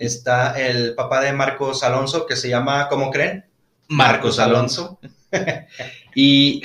Está 0.06 0.60
el 0.60 0.94
papá 0.94 1.20
de 1.20 1.32
Marcos 1.32 1.82
Alonso, 1.82 2.26
que 2.26 2.36
se 2.36 2.48
llama, 2.48 2.88
¿cómo 2.88 3.10
creen? 3.10 3.44
Marcos 3.88 4.38
Alonso. 4.38 4.98
y 6.14 6.62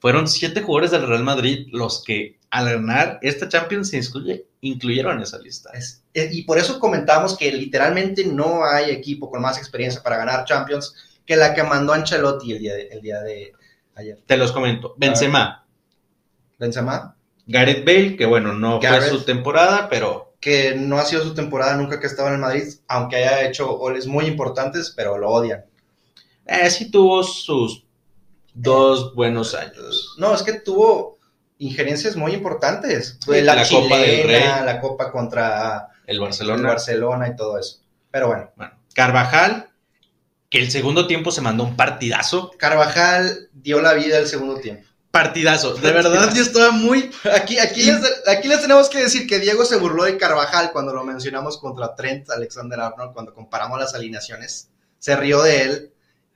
fueron 0.00 0.26
siete 0.28 0.62
jugadores 0.62 0.90
del 0.90 1.06
Real 1.06 1.22
Madrid 1.22 1.68
los 1.70 2.02
que 2.04 2.38
al 2.50 2.66
ganar 2.66 3.18
esta 3.22 3.48
Champions 3.48 3.88
se 3.90 3.98
incluye- 3.98 4.44
incluyeron 4.60 5.16
en 5.16 5.22
esa 5.22 5.38
lista. 5.38 5.70
Es- 5.74 6.02
eh, 6.14 6.28
y 6.32 6.42
por 6.42 6.58
eso 6.58 6.78
comentamos 6.78 7.36
que 7.36 7.50
literalmente 7.52 8.24
no 8.26 8.64
hay 8.64 8.90
equipo 8.90 9.30
con 9.30 9.40
más 9.42 9.58
experiencia 9.58 10.02
para 10.02 10.16
ganar 10.16 10.44
Champions 10.44 10.94
que 11.24 11.36
la 11.36 11.54
que 11.54 11.62
mandó 11.62 11.92
Ancelotti 11.92 12.52
el 12.52 12.58
día 12.58 12.74
de, 12.74 12.88
el 12.88 13.00
día 13.00 13.20
de 13.22 13.52
ayer. 13.94 14.18
Te 14.26 14.36
los 14.36 14.52
comento. 14.52 14.94
Benzema, 14.98 15.64
Benzema, 16.58 17.16
Gareth 17.46 17.84
Bale, 17.84 18.16
que 18.16 18.26
bueno, 18.26 18.52
no 18.52 18.80
Gareth. 18.80 19.08
fue 19.08 19.18
su 19.18 19.24
temporada, 19.24 19.88
pero 19.88 20.31
que 20.42 20.74
no 20.74 20.98
ha 20.98 21.04
sido 21.06 21.22
su 21.22 21.32
temporada 21.34 21.76
nunca 21.76 21.98
que 22.00 22.06
estaba 22.08 22.28
en 22.28 22.34
el 22.34 22.40
Madrid, 22.40 22.64
aunque 22.88 23.16
haya 23.16 23.48
hecho 23.48 23.68
goles 23.78 24.06
muy 24.06 24.26
importantes, 24.26 24.92
pero 24.94 25.16
lo 25.16 25.30
odian. 25.30 25.64
eh, 26.46 26.68
sí 26.68 26.90
tuvo 26.90 27.22
sus 27.22 27.84
dos 28.52 29.14
buenos 29.14 29.54
años. 29.54 30.14
No, 30.18 30.34
es 30.34 30.42
que 30.42 30.54
tuvo 30.54 31.18
injerencias 31.58 32.16
muy 32.16 32.32
importantes. 32.34 33.18
La, 33.26 33.54
la 33.54 33.62
chilena, 33.64 33.84
Copa 33.88 33.98
del 33.98 34.26
Rey. 34.26 34.42
la 34.64 34.80
Copa 34.80 35.12
contra 35.12 35.88
El 36.06 36.16
el 36.16 36.20
Barcelona. 36.20 36.68
Barcelona 36.70 37.28
y 37.28 37.36
todo 37.36 37.58
eso. 37.58 37.78
Pero 38.10 38.26
bueno, 38.26 38.50
Bueno, 38.56 38.74
Carvajal, 38.94 39.70
que 40.50 40.58
el 40.58 40.70
segundo 40.72 41.06
tiempo 41.06 41.30
se 41.30 41.40
mandó 41.40 41.62
un 41.64 41.76
partidazo. 41.76 42.50
Carvajal 42.58 43.48
dio 43.52 43.80
la 43.80 43.94
vida 43.94 44.18
el 44.18 44.26
segundo 44.26 44.56
tiempo. 44.56 44.86
Partidazo. 45.12 45.74
De 45.74 45.92
verdad, 45.92 46.34
yo 46.34 46.40
estaba 46.40 46.70
muy. 46.70 47.10
Aquí, 47.34 47.58
aquí, 47.58 47.82
les, 47.82 48.00
aquí 48.26 48.48
les 48.48 48.62
tenemos 48.62 48.88
que 48.88 48.98
decir 48.98 49.26
que 49.26 49.38
Diego 49.38 49.66
se 49.66 49.76
burló 49.76 50.04
de 50.04 50.16
Carvajal 50.16 50.72
cuando 50.72 50.94
lo 50.94 51.04
mencionamos 51.04 51.58
contra 51.58 51.94
Trent 51.94 52.30
Alexander 52.30 52.80
Arnold, 52.80 53.12
cuando 53.12 53.34
comparamos 53.34 53.78
las 53.78 53.94
alineaciones. 53.94 54.70
Se 54.98 55.14
rió 55.14 55.42
de 55.42 55.62
él 55.62 55.92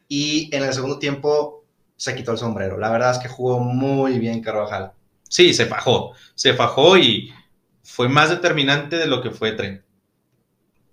y 0.09 0.55
en 0.55 0.62
el 0.62 0.75
segundo 0.75 0.99
tiempo 0.99 1.65
se 1.97 2.15
quitó 2.15 2.33
el 2.33 2.39
sombrero. 2.39 2.77
La 2.77 2.91
verdad 2.91 3.12
es 3.12 3.19
que 3.19 3.29
jugó 3.29 3.59
muy 3.61 4.19
bien 4.19 4.43
Carvajal. 4.43 4.93
Sí, 5.27 5.55
se 5.55 5.65
fajó. 5.65 6.12
Se 6.35 6.53
fajó 6.53 6.99
y 6.99 7.33
fue 7.83 8.11
más 8.11 8.29
determinante 8.29 8.97
de 8.97 9.07
lo 9.07 9.23
que 9.23 9.31
fue 9.31 9.53
Tren. 9.53 9.83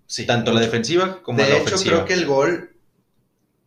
Sí. 0.08 0.26
Tanto 0.26 0.54
la 0.54 0.62
defensiva 0.62 1.22
como 1.22 1.40
de 1.40 1.50
la 1.50 1.56
hecho, 1.56 1.66
ofensiva. 1.66 1.96
creo 1.96 2.06
que 2.06 2.14
el 2.14 2.26
gol 2.26 2.78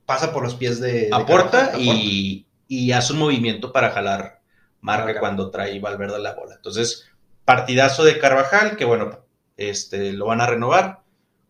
pasa 0.07 0.33
por 0.33 0.43
los 0.43 0.55
pies 0.55 0.81
de. 0.81 0.93
de 0.93 1.11
aporta 1.13 1.73
y, 1.79 2.46
y 2.69 2.93
hace 2.93 3.13
un 3.13 3.21
movimiento 3.21 3.73
para 3.73 3.91
jalar 3.91 4.41
marca 4.81 5.19
cuando 5.19 5.51
trae 5.51 5.79
Valverde 5.81 6.19
la 6.19 6.35
bola. 6.35 6.55
Entonces, 6.55 7.09
partidazo 7.45 8.05
de 8.05 8.19
Carvajal, 8.19 8.77
que 8.77 8.85
bueno, 8.85 9.25
este, 9.57 10.13
lo 10.13 10.27
van 10.27 10.41
a 10.41 10.47
renovar. 10.47 11.03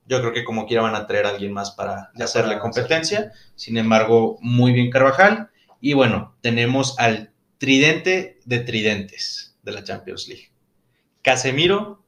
Yo 0.06 0.20
creo 0.20 0.32
que 0.32 0.44
como 0.44 0.66
quiera 0.66 0.82
van 0.82 0.94
a 0.94 1.06
traer 1.06 1.26
a 1.26 1.30
alguien 1.30 1.52
más 1.52 1.72
para 1.72 2.10
Ya 2.14 2.26
hacerle 2.26 2.54
para 2.54 2.60
competencia. 2.60 3.32
Sin 3.56 3.76
embargo, 3.76 4.38
muy 4.40 4.72
bien 4.72 4.90
Carvajal. 4.90 5.50
Y 5.80 5.94
bueno, 5.94 6.36
tenemos 6.40 6.98
al 6.98 7.32
tridente 7.58 8.38
de 8.44 8.60
tridentes 8.60 9.56
de 9.62 9.72
la 9.72 9.82
Champions 9.82 10.28
League. 10.28 10.50
Casemiro, 11.22 12.04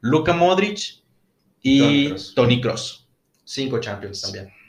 Luka 0.00 0.32
Modric 0.32 1.02
y 1.60 1.74
Toni 1.84 2.08
Kroos. 2.08 2.34
Tony 2.34 2.60
Cross. 2.60 3.08
Cinco 3.44 3.80
Champions 3.80 4.22
también. 4.22 4.61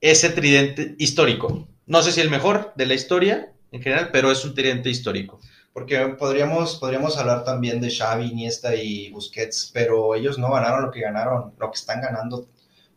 Ese 0.00 0.30
tridente 0.30 0.94
histórico. 0.98 1.68
No 1.86 2.02
sé 2.02 2.12
si 2.12 2.20
el 2.20 2.30
mejor 2.30 2.72
de 2.76 2.86
la 2.86 2.94
historia 2.94 3.52
en 3.72 3.82
general, 3.82 4.10
pero 4.12 4.30
es 4.30 4.44
un 4.44 4.54
tridente 4.54 4.90
histórico. 4.90 5.40
Porque 5.72 5.98
podríamos, 6.18 6.76
podríamos 6.76 7.16
hablar 7.16 7.44
también 7.44 7.80
de 7.80 7.90
Xavi, 7.90 8.26
Iniesta 8.26 8.74
y 8.74 9.10
Busquets, 9.10 9.70
pero 9.72 10.14
ellos 10.14 10.38
no 10.38 10.50
ganaron 10.52 10.82
lo 10.82 10.90
que 10.90 11.00
ganaron, 11.00 11.54
lo 11.58 11.70
que 11.70 11.78
están 11.78 12.00
ganando 12.00 12.48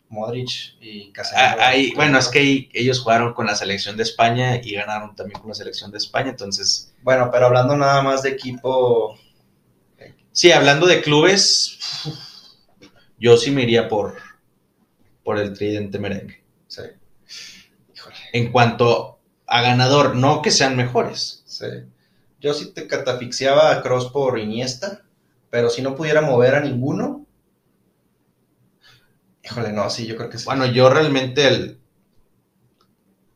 Modric 0.09 0.75
y 0.81 1.11
Casemiro. 1.11 1.47
Ah, 1.59 1.67
ahí- 1.69 1.91
bueno, 1.95 2.17
es 2.17 2.27
que 2.29 2.69
ellos 2.73 2.99
jugaron 2.99 3.33
con 3.33 3.45
la 3.47 3.55
selección 3.55 3.97
de 3.97 4.03
España 4.03 4.57
y 4.63 4.73
ganaron 4.73 5.15
también 5.15 5.39
con 5.39 5.49
la 5.49 5.55
selección 5.55 5.91
de 5.91 5.97
España, 5.97 6.31
entonces, 6.31 6.93
Bueno, 7.03 7.29
pero 7.31 7.47
hablando 7.47 7.75
nada 7.75 8.01
más 8.01 8.23
de 8.23 8.29
equipo, 8.29 9.17
sí, 10.31 10.51
hablando 10.51 10.85
de 10.87 11.01
clubes, 11.01 11.77
yo 13.17 13.37
sí 13.37 13.51
me 13.51 13.63
iría 13.63 13.87
por, 13.87 14.15
por 15.23 15.39
el 15.39 15.53
tridente 15.53 15.99
merengue. 15.99 16.42
En 18.33 18.51
cuanto 18.51 19.19
a 19.47 19.61
ganador, 19.61 20.15
no 20.17 20.41
que 20.41 20.51
sean 20.51 20.75
mejores. 20.75 21.43
sí. 21.45 21.65
Yo 22.41 22.53
sí 22.53 22.73
te 22.73 22.87
catafixiaba 22.87 23.71
a 23.71 23.81
Cross 23.81 24.11
por 24.11 24.37
Iniesta, 24.37 25.03
pero 25.49 25.69
si 25.69 25.81
no 25.81 25.95
pudiera 25.95 26.21
mover 26.21 26.55
a 26.55 26.59
ninguno, 26.59 27.25
híjole, 29.43 29.71
no, 29.71 29.89
sí, 29.89 30.05
yo 30.07 30.15
creo 30.17 30.29
que 30.29 30.37
sí. 30.37 30.45
Bueno, 30.45 30.65
yo 30.65 30.89
realmente 30.89 31.47
el, 31.47 31.79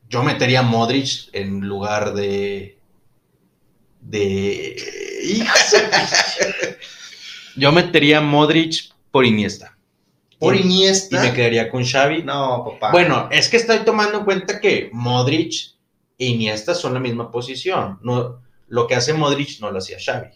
yo 0.09 0.23
metería 0.23 0.59
a 0.59 0.63
Modric 0.63 1.29
en 1.33 1.61
lugar 1.67 2.13
de 2.13 2.79
de 4.01 4.75
hijo 5.23 5.53
de- 5.71 6.77
yo 7.55 7.71
metería 7.71 8.19
a 8.19 8.21
Modric 8.21 8.93
por 9.11 9.25
Iniesta 9.25 9.76
por 10.39 10.55
y, 10.55 10.59
y 10.59 10.61
Iniesta, 10.63 11.21
me 11.21 11.33
quedaría 11.33 11.69
con 11.69 11.83
Xavi. 11.83 12.23
no, 12.23 12.63
papá. 12.65 12.91
Bueno, 12.91 13.27
es 13.31 13.49
que 13.49 13.57
estoy 13.57 13.79
tomando 13.79 14.19
en 14.19 14.25
cuenta 14.25 14.59
que 14.59 14.89
Modric 14.93 15.75
e 16.17 16.25
Iniesta 16.25 16.73
son 16.73 16.93
la 16.93 16.99
misma 16.99 17.31
posición. 17.31 17.99
No, 18.01 18.41
lo 18.67 18.87
que 18.87 18.95
hace 18.95 19.13
Modric 19.13 19.59
no 19.59 19.71
lo 19.71 19.79
hacía 19.79 19.97
Xavi. 20.03 20.29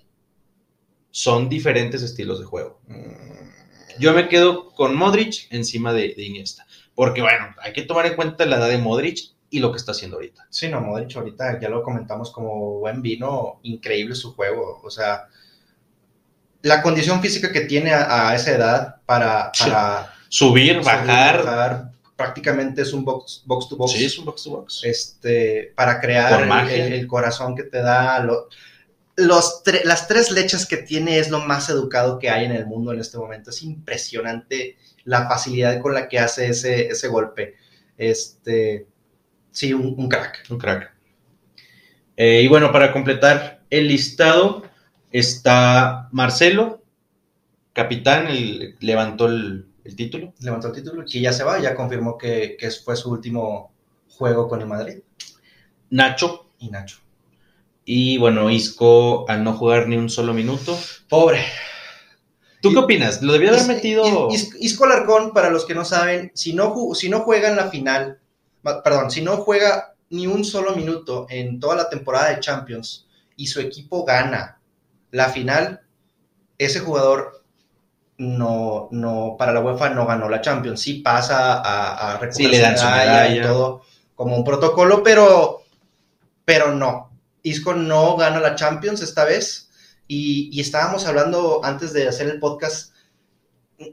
Son 1.11 1.49
diferentes 1.49 2.01
estilos 2.01 2.39
de 2.39 2.45
juego. 2.45 2.79
Yo 3.99 4.13
me 4.13 4.29
quedo 4.29 4.71
con 4.71 4.95
Modric 4.95 5.47
encima 5.51 5.93
de, 5.93 6.13
de 6.15 6.23
Iniesta. 6.23 6.65
Porque, 6.95 7.21
bueno, 7.21 7.55
hay 7.61 7.73
que 7.73 7.83
tomar 7.83 8.05
en 8.05 8.15
cuenta 8.15 8.45
la 8.45 8.57
edad 8.57 8.69
de 8.69 8.77
Modric 8.77 9.19
y 9.49 9.59
lo 9.59 9.71
que 9.71 9.77
está 9.77 9.91
haciendo 9.91 10.17
ahorita. 10.17 10.47
Sí, 10.49 10.69
no, 10.69 10.79
Modric 10.81 11.15
ahorita 11.15 11.59
ya 11.59 11.69
lo 11.69 11.83
comentamos 11.83 12.31
como 12.31 12.79
buen 12.79 13.01
vino, 13.01 13.59
increíble 13.63 14.15
su 14.15 14.33
juego. 14.33 14.79
O 14.83 14.89
sea, 14.89 15.27
la 16.63 16.81
condición 16.81 17.21
física 17.21 17.51
que 17.51 17.61
tiene 17.61 17.93
a, 17.93 18.29
a 18.29 18.35
esa 18.35 18.51
edad 18.51 18.95
para, 19.05 19.51
Subir, 20.29 20.75
subir, 20.75 20.81
bajar. 20.83 21.43
bajar, 21.43 21.91
prácticamente 22.15 22.81
es 22.83 22.93
un 22.93 23.03
box, 23.03 23.43
box 23.45 23.67
to 23.69 23.75
box. 23.77 23.91
Sí, 23.93 24.05
es 24.05 24.17
un 24.19 24.25
box 24.25 24.43
to 24.43 24.49
box. 24.51 24.81
Este, 24.83 25.73
para 25.75 25.99
crear 25.99 26.41
el, 26.69 27.07
corazón 27.07 27.55
que 27.55 27.63
te 27.63 27.81
da. 27.81 28.19
lo- 28.23 28.47
los 29.17 29.63
tre- 29.63 29.83
las 29.83 30.07
tres 30.07 30.31
leches 30.31 30.65
que 30.65 30.77
tiene 30.77 31.19
es 31.19 31.29
lo 31.29 31.39
más 31.41 31.69
educado 31.69 32.17
que 32.17 32.29
hay 32.29 32.45
en 32.45 32.53
el 32.53 32.65
mundo 32.65 32.93
en 32.93 32.99
este 33.01 33.17
momento. 33.17 33.49
Es 33.49 33.61
impresionante 33.61 34.77
la 35.03 35.27
facilidad 35.27 35.79
con 35.81 35.93
la 35.93 36.07
que 36.07 36.19
hace 36.19 36.47
ese, 36.47 36.87
ese 36.87 37.07
golpe. 37.07 37.55
Este, 37.97 38.87
sí, 39.51 39.73
un, 39.73 39.95
un 39.97 40.07
crack. 40.07 40.43
Un 40.49 40.57
crack. 40.57 40.93
Eh, 42.15 42.41
y 42.43 42.47
bueno, 42.47 42.71
para 42.71 42.91
completar 42.93 43.61
el 43.69 43.87
listado 43.87 44.63
está 45.11 46.09
Marcelo, 46.11 46.83
capitán, 47.73 48.27
el- 48.27 48.75
levantó 48.79 49.27
el, 49.27 49.67
el 49.83 49.95
título. 49.95 50.33
levantó 50.39 50.67
el 50.67 50.73
título, 50.73 51.03
que 51.09 51.21
ya 51.21 51.33
se 51.33 51.43
va, 51.43 51.59
ya 51.59 51.75
confirmó 51.75 52.17
que, 52.17 52.55
que 52.59 52.69
fue 52.71 52.95
su 52.95 53.11
último 53.11 53.71
juego 54.09 54.47
con 54.47 54.61
el 54.61 54.67
Madrid. 54.67 54.99
Nacho. 55.89 56.47
Y 56.59 56.69
Nacho. 56.69 56.97
Y 57.85 58.17
bueno, 58.19 58.49
Isco 58.49 59.27
al 59.29 59.43
no 59.43 59.53
jugar 59.53 59.87
ni 59.87 59.97
un 59.97 60.09
solo 60.09 60.33
minuto. 60.33 60.77
Pobre. 61.09 61.43
¿Tú 62.61 62.71
qué 62.71 62.77
opinas? 62.77 63.23
¿Lo 63.23 63.33
debió 63.33 63.49
haber 63.49 63.65
metido? 63.65 64.29
Is- 64.29 64.43
Is- 64.53 64.55
Isco 64.59 64.85
Alarcón, 64.85 65.33
para 65.33 65.49
los 65.49 65.65
que 65.65 65.73
no 65.73 65.83
saben, 65.83 66.31
si 66.35 66.53
no, 66.53 66.93
si 66.93 67.09
no 67.09 67.21
juega 67.21 67.49
en 67.49 67.55
la 67.55 67.69
final, 67.71 68.19
perdón, 68.83 69.09
si 69.09 69.21
no 69.23 69.37
juega 69.37 69.95
ni 70.11 70.27
un 70.27 70.45
solo 70.45 70.75
minuto 70.75 71.25
en 71.29 71.59
toda 71.59 71.75
la 71.75 71.89
temporada 71.89 72.29
de 72.29 72.39
Champions 72.39 73.07
y 73.35 73.47
su 73.47 73.59
equipo 73.61 74.05
gana 74.05 74.60
la 75.11 75.29
final, 75.29 75.81
ese 76.57 76.79
jugador 76.79 77.43
no, 78.17 78.87
no, 78.91 79.35
para 79.37 79.51
la 79.53 79.61
UEFA 79.61 79.89
no 79.89 80.05
ganó 80.05 80.29
la 80.29 80.41
Champions. 80.41 80.79
Sí 80.81 80.95
pasa 80.95 81.55
a, 81.55 82.11
a 82.13 82.17
recoger 82.17 82.33
Sí, 82.33 82.47
le 82.47 82.59
dan 82.59 82.77
su 82.77 82.85
y 82.85 82.89
medalla. 82.89 83.43
todo 83.43 83.81
como 84.15 84.35
un 84.37 84.43
protocolo, 84.43 85.01
pero, 85.03 85.61
pero 86.45 86.71
no. 86.73 87.09
Isco 87.43 87.73
no 87.73 88.15
gana 88.17 88.39
la 88.39 88.55
Champions 88.55 89.01
esta 89.01 89.25
vez. 89.25 89.69
Y, 90.07 90.49
y 90.51 90.59
estábamos 90.61 91.07
hablando 91.07 91.61
antes 91.63 91.93
de 91.93 92.07
hacer 92.07 92.27
el 92.27 92.39
podcast, 92.39 92.93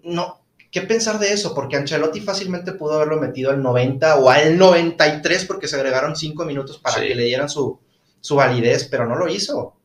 no, 0.02 0.42
¿qué 0.70 0.83
pensar 0.83 1.18
de 1.18 1.33
eso? 1.33 1.54
Porque 1.54 1.76
Ancelotti 1.76 2.20
fácilmente 2.20 2.72
pudo 2.72 2.94
haberlo 2.96 3.18
metido 3.18 3.50
al 3.50 3.62
90 3.62 4.16
o 4.16 4.28
al 4.28 4.59
93 4.59 5.46
porque 5.46 5.68
se 5.68 5.76
agregaron 5.76 6.14
5 6.16 6.44
minutos 6.44 6.78
para 6.78 6.96
Sí. 6.96 7.09
que 7.09 7.14
le 7.14 7.24
dieran 7.24 7.48
su, 7.48 7.81
su 8.20 8.37
validez, 8.37 8.87
pero 8.90 9.07
no 9.07 9.14
lo 9.14 9.28
hizo. 9.28 9.76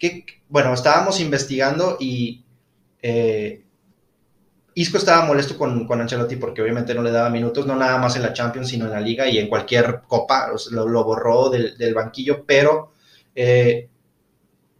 ¿Qué- 0.00 0.24
bueno, 0.48 0.74
estábamos 0.74 1.20
investigando 1.20 1.96
y 2.00 2.44
eh, 3.02 3.64
Isco 4.74 4.98
estaba 4.98 5.24
molesto 5.26 5.56
con, 5.58 5.86
con 5.86 6.00
Ancelotti 6.00 6.36
porque 6.36 6.62
obviamente 6.62 6.94
no 6.94 7.02
le 7.02 7.10
daba 7.12 7.28
minutos, 7.30 7.66
no 7.66 7.76
nada 7.76 7.98
más 7.98 8.16
en 8.16 8.22
la 8.22 8.32
Champions, 8.32 8.68
sino 8.68 8.86
en 8.86 8.92
la 8.92 9.00
liga 9.00 9.28
y 9.28 9.38
en 9.38 9.48
cualquier 9.48 10.00
copa, 10.08 10.50
o 10.52 10.58
sea, 10.58 10.72
lo, 10.74 10.88
lo 10.88 11.04
borró 11.04 11.50
del, 11.50 11.76
del 11.78 11.94
banquillo, 11.94 12.44
pero 12.46 12.92
eh, 13.34 13.88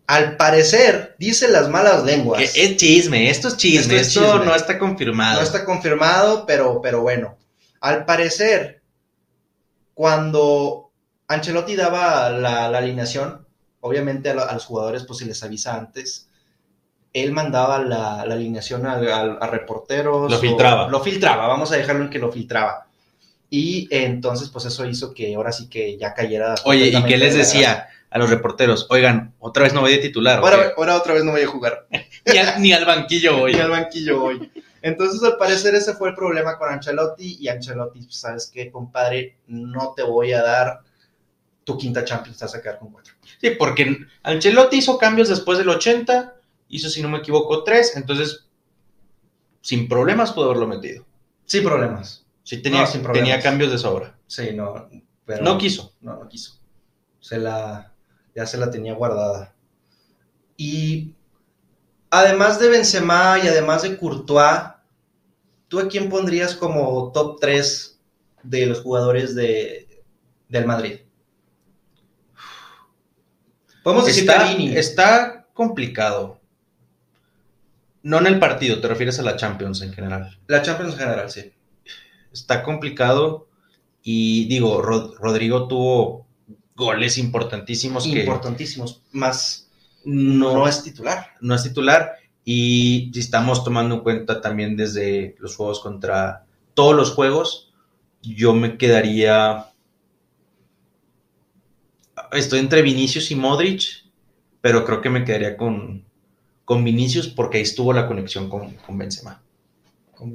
al 0.06 0.36
parecer, 0.36 1.14
dicen 1.18 1.52
las 1.52 1.68
malas 1.68 2.02
lenguas. 2.04 2.40
Que 2.52 2.64
es 2.64 2.76
chisme, 2.76 3.30
esto 3.30 3.46
es 3.48 3.56
chisme, 3.56 3.96
Esto 4.00 4.20
esto, 4.20 4.24
es 4.24 4.32
chisme. 4.32 4.46
no 4.46 4.54
está 4.56 4.76
confirmado. 4.78 5.36
No 5.36 5.42
está 5.44 5.64
confirmado, 5.64 6.46
pero, 6.46 6.80
pero 6.80 7.00
bueno. 7.02 7.36
Al 7.80 8.04
parecer, 8.04 8.82
cuando 9.94 10.90
Ancelotti 11.28 11.76
daba 11.76 12.30
la, 12.30 12.68
la 12.68 12.78
alineación, 12.78 13.46
obviamente 13.80 14.30
a, 14.30 14.34
lo- 14.34 14.48
a 14.48 14.52
los 14.52 14.64
jugadores 14.66 15.04
pues 15.04 15.18
se 15.20 15.26
les 15.26 15.42
avisa 15.42 15.76
antes. 15.76 16.28
Él 17.12 17.32
mandaba 17.32 17.80
la, 17.80 18.24
la 18.24 18.34
alineación 18.34 18.86
a, 18.86 18.92
a- 18.94 19.38
a 19.40 19.46
reporteros. 19.48 20.30
Lo 20.30 20.36
o- 20.36 20.40
filtraba. 20.40 20.88
Lo 20.88 21.00
filtraba, 21.00 21.46
vamos 21.48 21.72
a 21.72 21.76
dejarlo 21.76 22.04
en 22.04 22.10
que 22.10 22.18
lo 22.18 22.30
filtraba. 22.30 22.86
Y 23.52 23.88
entonces, 23.90 24.48
pues 24.48 24.64
eso 24.66 24.86
hizo 24.86 25.12
que 25.12 25.34
ahora 25.34 25.50
sí 25.50 25.68
que 25.68 25.98
ya 25.98 26.14
cayera. 26.14 26.54
Oye, 26.64 26.86
¿y 26.96 27.02
qué 27.04 27.16
les 27.16 27.32
de 27.32 27.40
decía 27.40 27.88
a 28.08 28.18
los 28.18 28.30
reporteros? 28.30 28.86
Oigan, 28.90 29.34
otra 29.40 29.64
vez 29.64 29.74
no 29.74 29.80
voy 29.80 29.94
a 29.94 30.00
titular. 30.00 30.38
¿o 30.40 30.46
Ahora, 30.46 30.72
ahora 30.76 30.96
otra 30.96 31.14
vez 31.14 31.24
no 31.24 31.32
voy 31.32 31.42
a 31.42 31.46
jugar. 31.48 31.86
ni, 32.26 32.38
al, 32.38 32.62
ni 32.62 32.72
al 32.72 32.84
banquillo 32.84 33.38
voy. 33.38 33.56
y 33.56 33.60
al 33.60 33.70
banquillo 33.70 34.22
hoy. 34.22 34.52
Entonces, 34.82 35.20
al 35.24 35.36
parecer, 35.36 35.74
ese 35.74 35.94
fue 35.94 36.10
el 36.10 36.14
problema 36.14 36.56
con 36.58 36.72
Ancelotti. 36.72 37.38
Y 37.40 37.48
Ancelotti, 37.48 38.02
pues, 38.02 38.16
¿sabes 38.16 38.48
qué, 38.54 38.70
compadre? 38.70 39.36
No 39.48 39.94
te 39.96 40.04
voy 40.04 40.32
a 40.32 40.42
dar 40.42 40.80
tu 41.72 41.78
quinta 41.78 42.04
Champions, 42.04 42.38
te 42.38 42.44
vas 42.44 42.54
a 42.54 42.62
quedar 42.62 42.78
con 42.78 42.90
cuatro. 42.90 43.14
Sí, 43.40 43.50
porque 43.50 44.06
Ancelotti 44.22 44.78
hizo 44.78 44.98
cambios 44.98 45.28
después 45.28 45.58
del 45.58 45.68
80, 45.68 46.34
hizo, 46.68 46.90
si 46.90 47.02
no 47.02 47.08
me 47.08 47.18
equivoco, 47.18 47.62
tres, 47.64 47.96
entonces 47.96 48.46
sin 49.60 49.88
problemas 49.88 50.32
pudo 50.32 50.46
haberlo 50.46 50.66
metido. 50.66 51.06
Sin 51.44 51.64
problemas. 51.64 52.26
Sí, 52.42 52.62
tenía, 52.62 52.80
No, 52.82 52.86
sin 52.86 53.02
problemas. 53.02 53.28
tenía 53.30 53.42
cambios 53.42 53.70
de 53.70 53.78
sobra. 53.78 54.16
Sí, 54.26 54.50
no. 54.54 54.88
Pero 55.24 55.42
No 55.44 55.58
quiso. 55.58 55.94
No, 56.00 56.16
no 56.16 56.28
quiso. 56.28 56.58
Se 57.20 57.38
la, 57.38 57.92
ya 58.34 58.46
se 58.46 58.56
la 58.56 58.70
tenía 58.70 58.94
guardada. 58.94 59.54
Y 60.56 61.14
además 62.10 62.58
de 62.58 62.68
Benzema 62.68 63.38
y 63.42 63.48
además 63.48 63.82
de 63.82 63.96
Courtois, 63.96 64.60
¿tú 65.68 65.78
a 65.78 65.88
quién 65.88 66.08
pondrías 66.08 66.54
como 66.54 67.12
top 67.12 67.38
3 67.40 68.00
de 68.42 68.66
los 68.66 68.80
jugadores 68.80 69.34
de, 69.34 70.02
del 70.48 70.66
Madrid? 70.66 71.00
Podemos 73.92 74.06
decir 74.06 74.28
Está, 74.30 74.44
está 74.78 75.46
complicado. 75.54 76.40
No 78.02 78.18
en 78.18 78.26
el 78.26 78.38
partido, 78.38 78.80
te 78.80 78.88
refieres 78.88 79.18
a 79.18 79.22
la 79.22 79.36
Champions 79.36 79.82
en 79.82 79.92
general. 79.92 80.38
La 80.46 80.62
Champions 80.62 80.94
en 80.94 80.98
general, 81.00 81.30
sí. 81.30 81.52
Está 82.32 82.62
complicado 82.62 83.48
y 84.02 84.46
digo, 84.46 84.80
Rod- 84.80 85.14
Rodrigo 85.18 85.68
tuvo 85.68 86.26
goles 86.74 87.18
importantísimos 87.18 88.04
que 88.04 88.20
Importantísimos. 88.20 89.02
Más 89.12 89.68
no, 90.04 90.54
no 90.54 90.68
es 90.68 90.82
titular. 90.82 91.34
no 91.42 91.54
es 91.54 91.62
titular 91.62 92.12
y 92.42 93.10
si 93.12 93.20
estamos 93.20 93.62
tomando 93.64 93.96
en 93.96 94.00
cuenta 94.00 94.40
también 94.40 94.76
desde 94.76 95.36
los 95.40 95.56
juegos 95.56 95.80
contra 95.80 96.46
todos 96.72 96.96
los 96.96 97.10
juegos, 97.12 97.70
yo 98.22 98.54
me 98.54 98.78
quedaría... 98.78 99.66
Estoy 102.32 102.60
entre 102.60 102.82
Vinicius 102.82 103.30
y 103.30 103.34
Modric, 103.36 103.82
pero 104.60 104.84
creo 104.84 105.00
que 105.00 105.10
me 105.10 105.24
quedaría 105.24 105.56
con, 105.56 106.04
con 106.64 106.84
Vinicius 106.84 107.28
porque 107.28 107.58
ahí 107.58 107.62
estuvo 107.62 107.92
la 107.92 108.06
conexión 108.06 108.48
con, 108.48 108.70
con 108.74 108.98
Benzema. 108.98 109.42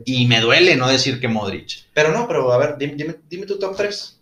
Y 0.04 0.26
me 0.26 0.42
duele 0.42 0.76
no 0.76 0.88
decir 0.88 1.20
que 1.20 1.28
Modric. 1.28 1.86
Pero 1.94 2.12
no, 2.12 2.28
pero 2.28 2.52
a 2.52 2.58
ver, 2.58 2.76
dime, 2.78 2.96
dime, 2.96 3.16
dime 3.30 3.46
tu 3.46 3.60
top 3.60 3.76
3. 3.78 4.20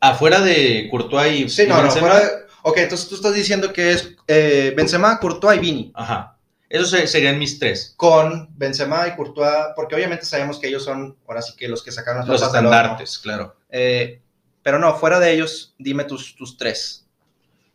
Afuera 0.00 0.40
de 0.40 0.88
Courtois 0.90 1.40
y 1.40 1.48
Sí, 1.48 1.66
no, 1.66 1.76
no, 1.76 1.82
Benzema, 1.84 2.08
fuera 2.10 2.24
de- 2.24 2.46
Ok, 2.62 2.78
entonces 2.78 3.08
tú 3.08 3.14
estás 3.14 3.34
diciendo 3.34 3.72
que 3.72 3.92
es 3.92 4.12
eh, 4.26 4.72
Benzema, 4.76 5.18
Courtois 5.20 5.56
y 5.58 5.60
Vini. 5.60 5.92
Ajá. 5.94 6.36
Esos 6.68 6.90
se- 6.90 7.06
serían 7.06 7.38
mis 7.38 7.58
tres. 7.60 7.94
Con 7.96 8.48
Benzema 8.56 9.06
y 9.08 9.14
Courtois, 9.16 9.68
porque 9.76 9.94
obviamente 9.94 10.24
sabemos 10.26 10.58
que 10.58 10.66
ellos 10.68 10.84
son, 10.84 11.16
ahora 11.28 11.42
sí 11.42 11.54
que 11.56 11.68
los 11.68 11.82
que 11.82 11.92
sacaron 11.92 12.20
las 12.20 12.28
Los 12.28 12.40
papas 12.40 12.52
del 12.54 12.66
horno. 12.66 12.76
estandartes, 12.76 13.18
claro. 13.18 13.56
Eh, 13.70 14.20
pero 14.66 14.80
no, 14.80 14.96
fuera 14.96 15.20
de 15.20 15.32
ellos, 15.32 15.76
dime 15.78 16.02
tus, 16.02 16.34
tus 16.34 16.56
tres. 16.56 17.06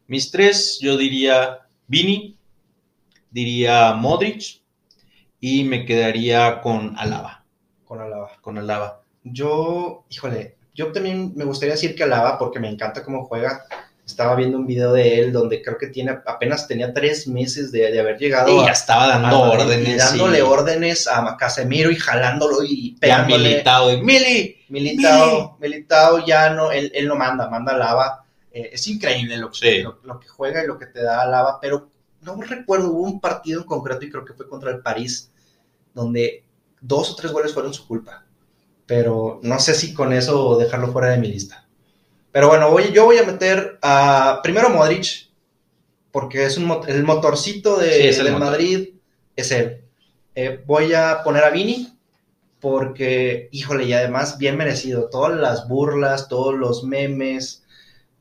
Mis 0.08 0.30
tres, 0.30 0.78
yo 0.82 0.98
diría 0.98 1.60
Vini, 1.88 2.38
diría 3.30 3.94
Modric 3.94 4.62
y 5.40 5.64
me 5.64 5.86
quedaría 5.86 6.60
con 6.60 6.98
Alaba. 6.98 7.46
Con 7.86 8.02
Alaba. 8.02 8.32
Con 8.42 8.58
Alaba. 8.58 9.04
Yo, 9.24 10.04
híjole, 10.10 10.58
yo 10.74 10.92
también 10.92 11.32
me 11.34 11.46
gustaría 11.46 11.76
decir 11.76 11.96
que 11.96 12.04
Alaba 12.04 12.38
porque 12.38 12.60
me 12.60 12.68
encanta 12.68 13.06
cómo 13.06 13.24
juega. 13.24 13.64
Estaba 14.12 14.36
viendo 14.36 14.58
un 14.58 14.68
video 14.68 14.94
de 14.94 15.20
él 15.20 15.32
donde 15.34 15.62
creo 15.62 15.78
que 15.78 15.88
tiene 15.88 16.12
apenas 16.26 16.68
tenía 16.68 16.94
tres 16.94 17.28
meses 17.28 17.72
de, 17.72 17.92
de 17.92 18.00
haber 18.00 18.18
llegado 18.18 18.62
Y 18.62 18.66
ya 18.66 18.72
estaba 18.72 19.08
dando 19.08 19.44
a 19.46 19.50
órdenes. 19.52 19.88
y 19.88 19.98
dándole 19.98 20.38
y 20.40 20.42
órdenes 20.42 21.08
a 21.08 21.36
Casemiro 21.38 21.90
y 21.92 21.96
jalándolo 21.96 22.64
y 22.64 22.94
ya 22.94 23.00
pegándole. 23.00 23.50
militado. 23.50 23.88
de, 23.90 23.98
Mili. 24.02 24.58
Militao, 24.70 25.58
Militao 25.60 26.26
ya 26.26 26.50
no, 26.52 26.72
él, 26.72 26.92
él 26.94 27.08
no 27.08 27.16
manda, 27.16 27.50
manda 27.50 27.78
Lava. 27.78 28.26
Eh, 28.54 28.70
es 28.74 28.88
increíble 28.88 29.38
lo 29.38 29.54
Sí. 29.54 29.82
lo, 29.82 30.00
lo 30.04 30.20
que 30.20 30.28
juega 30.28 30.64
y 30.64 30.68
lo 30.68 30.78
que 30.78 30.86
te 30.88 31.02
da 31.02 31.26
Lava, 31.26 31.60
pero 31.62 31.90
no 32.22 32.40
recuerdo, 32.42 32.90
hubo 32.92 33.04
un 33.04 33.20
partido 33.20 33.62
en 33.62 33.66
concreto 33.66 34.06
y 34.06 34.12
creo 34.12 34.24
que 34.26 34.34
fue 34.34 34.48
contra 34.48 34.72
el 34.72 34.80
París, 34.82 35.32
donde 35.94 36.44
dos 36.80 37.12
o 37.12 37.16
tres 37.16 37.32
goles 37.32 37.54
fueron 37.54 37.74
su 37.74 37.88
culpa. 37.88 38.26
Pero 38.86 39.40
no 39.44 39.60
sé 39.60 39.74
si 39.74 39.94
con 39.94 40.12
eso 40.14 40.58
dejarlo 40.58 40.92
fuera 40.92 41.10
de 41.10 41.18
mi 41.18 41.28
lista. 41.30 41.66
Pero 42.32 42.48
bueno, 42.48 42.72
voy, 42.72 42.92
yo 42.94 43.06
voy 43.06 43.18
a 43.18 43.24
meter 43.24 43.78
a 43.82 44.40
primero 44.44 44.70
Modric, 44.70 45.30
porque 46.12 46.46
es 46.46 46.58
un, 46.58 46.82
el 46.88 47.04
motorcito 47.04 47.78
de, 47.78 47.92
Sí, 47.92 48.08
es 48.08 48.18
el 48.20 48.26
del 48.26 48.34
motor. 48.34 48.50
Madrid, 48.50 48.90
es 49.36 49.52
él. 49.52 49.82
Eh, 50.36 50.64
voy 50.66 50.94
a 50.94 51.24
poner 51.24 51.44
a 51.44 51.50
Vini, 51.50 51.98
porque, 52.60 53.50
híjole, 53.52 53.86
y 53.86 53.94
además 53.94 54.38
bien 54.38 54.56
merecido. 54.58 55.10
Todas 55.10 55.38
las 55.40 55.68
burlas, 55.68 56.28
todos 56.30 56.54
los 56.54 56.84
memes, 56.84 57.64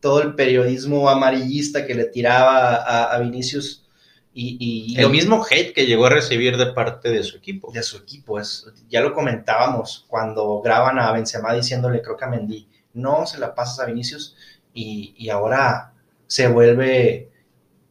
todo 0.00 0.22
el 0.22 0.34
periodismo 0.34 1.08
amarillista 1.10 1.86
que 1.86 1.94
le 1.94 2.04
tiraba 2.06 2.74
a, 2.76 3.14
a 3.14 3.18
Vinicius 3.20 3.86
y, 4.32 4.56
y 4.92 4.96
El 4.96 5.02
lo- 5.02 5.08
mismo 5.10 5.44
hate 5.48 5.74
que 5.74 5.86
llegó 5.86 6.06
a 6.06 6.10
recibir 6.10 6.56
de 6.56 6.72
parte 6.72 7.10
de 7.10 7.22
su 7.22 7.36
equipo. 7.36 7.70
de 7.72 7.82
su 7.82 7.98
equipo. 7.98 8.40
Es, 8.40 8.66
ya 8.88 9.00
lo 9.02 9.12
comentábamos 9.12 10.04
cuando 10.08 10.60
graban 10.62 10.98
a 10.98 11.12
Benzema 11.12 11.52
diciéndole, 11.52 12.00
creo 12.00 12.16
que 12.16 12.24
a 12.24 12.28
Mendy, 12.28 12.66
no 12.94 13.26
se 13.26 13.38
la 13.38 13.54
pasas 13.54 13.80
a 13.80 13.86
Vinicius 13.86 14.36
y, 14.74 15.14
y 15.16 15.28
ahora 15.30 15.92
se 16.26 16.48
vuelve 16.48 17.30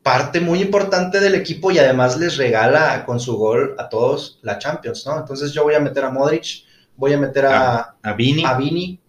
parte 0.03 0.39
muy 0.39 0.61
importante 0.61 1.19
del 1.19 1.35
equipo 1.35 1.71
y 1.71 1.77
además 1.77 2.17
les 2.17 2.37
regala 2.37 3.05
con 3.05 3.19
su 3.19 3.37
gol 3.37 3.75
a 3.77 3.89
todos 3.89 4.39
la 4.41 4.57
Champions, 4.57 5.05
¿no? 5.05 5.17
Entonces 5.17 5.51
yo 5.51 5.63
voy 5.63 5.75
a 5.75 5.79
meter 5.79 6.05
a 6.05 6.09
Modric, 6.09 6.63
voy 6.95 7.13
a 7.13 7.17
meter 7.17 7.45
a, 7.45 7.95
A 8.01 8.13
Vini. 8.13 8.43
a 8.45 8.53
Vini 8.55 8.99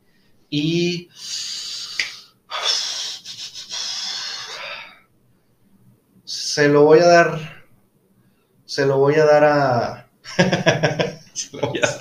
y 0.48 1.09
se 6.24 6.68
lo 6.68 6.85
voy 6.85 6.98
a 6.98 7.07
dar 7.07 7.64
se 8.64 8.85
lo 8.87 8.98
voy 8.98 9.14
a 9.14 9.24
dar 9.24 9.44
a 9.44 10.11
se 11.33 11.57
lo 11.57 11.68
voy 11.68 11.81
a 11.83 11.87
dar 11.87 12.00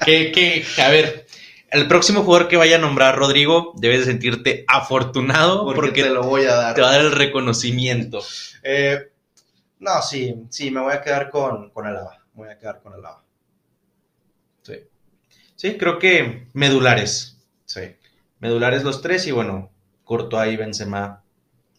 que, 0.04 0.32
que, 0.32 0.64
a 0.80 0.88
ver, 0.88 1.26
el 1.70 1.88
próximo 1.88 2.22
jugador 2.24 2.48
que 2.48 2.56
vaya 2.56 2.76
a 2.76 2.80
nombrar 2.80 3.16
Rodrigo, 3.16 3.72
debes 3.76 4.00
de 4.00 4.04
sentirte 4.06 4.64
afortunado 4.68 5.64
porque, 5.64 5.80
porque, 5.80 6.02
te 6.02 6.10
lo 6.10 6.22
voy 6.24 6.44
a 6.46 6.54
dar 6.54 6.74
te 6.74 6.80
va 6.82 6.88
a 6.88 6.92
dar 6.92 7.00
el 7.02 7.12
reconocimiento. 7.12 8.20
Eh, 8.62 9.10
no 9.78 10.02
sí 10.02 10.34
sí 10.50 10.70
me 10.70 10.80
voy 10.80 10.92
a 10.92 11.00
quedar 11.02 11.30
con 11.30 11.70
con 11.70 11.86
Alaba 11.86 12.18
me 12.34 12.44
voy 12.44 12.48
a 12.50 12.58
quedar 12.58 12.80
con 12.82 12.92
Alaba 12.92 13.22
sí 14.62 14.74
Sí, 15.56 15.76
creo 15.78 15.98
que 15.98 16.46
medulares. 16.54 17.38
sí 17.66 17.80
Medulares 18.40 18.82
los 18.84 19.02
tres 19.02 19.26
y 19.26 19.32
bueno, 19.32 19.70
Courtois 20.04 20.52
y 20.52 20.56
Benzema 20.56 21.22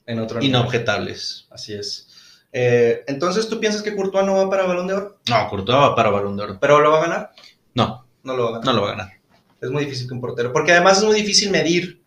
en 0.05 0.19
otro 0.19 0.39
nivel. 0.39 0.49
inobjetables. 0.55 1.47
así 1.51 1.73
es 1.73 2.07
Eh, 2.53 3.03
entonces 3.07 3.47
tú 3.49 3.59
piensas 3.59 3.81
que 3.81 3.95
Courtois 3.95 4.25
no 4.25 4.35
va 4.35 4.49
para 4.49 4.65
Balón 4.65 4.87
de 4.87 4.93
Oro 4.93 5.17
No, 5.29 5.47
Courtois 5.49 5.77
va 5.77 5.95
para 5.95 6.09
Balón 6.09 6.35
de 6.37 6.43
Oro. 6.43 6.57
pero 6.59 6.79
lo 6.79 6.91
va 6.91 6.99
a 6.99 7.01
ganar 7.07 7.31
No, 7.75 8.05
no 8.23 8.35
lo 8.35 8.43
va 8.43 8.49
a 8.49 8.53
ganar 8.59 8.65
no 8.65 8.73
lo 8.73 8.81
va 8.81 8.87
a 8.89 8.95
ganar. 8.95 9.20
Es 9.61 9.69
muy 9.69 9.85
difícil 9.85 10.07
que 10.07 10.13
un 10.13 10.21
portero. 10.21 10.51
Porque 10.51 10.71
además 10.71 10.97
es 10.97 11.03
muy 11.03 11.15
difícil 11.15 11.51
medir 11.51 12.01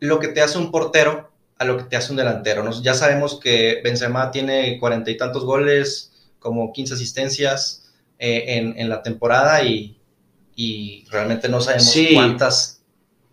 lo 0.00 0.18
que 0.18 0.28
te 0.28 0.40
hace 0.42 0.58
un 0.58 0.70
portero 0.70 1.30
a 1.58 1.64
lo 1.64 1.76
que 1.76 1.84
te 1.84 1.96
hace 1.96 2.10
un 2.10 2.16
delantero. 2.16 2.68
Ya 2.82 2.94
sabemos 2.94 3.38
que 3.38 3.80
Benzema 3.84 4.30
tiene 4.30 4.78
cuarenta 4.80 5.10
y 5.10 5.16
tantos 5.16 5.44
goles, 5.44 6.12
como 6.40 6.72
15 6.72 6.94
asistencias 6.94 7.92
eh, 8.18 8.44
en, 8.56 8.74
en 8.78 8.88
la 8.88 9.02
temporada 9.02 9.62
y, 9.62 10.00
y 10.56 11.04
realmente 11.10 11.48
no 11.48 11.60
sabemos 11.60 11.90
Sí. 11.92 12.10
cuántas 12.14 12.82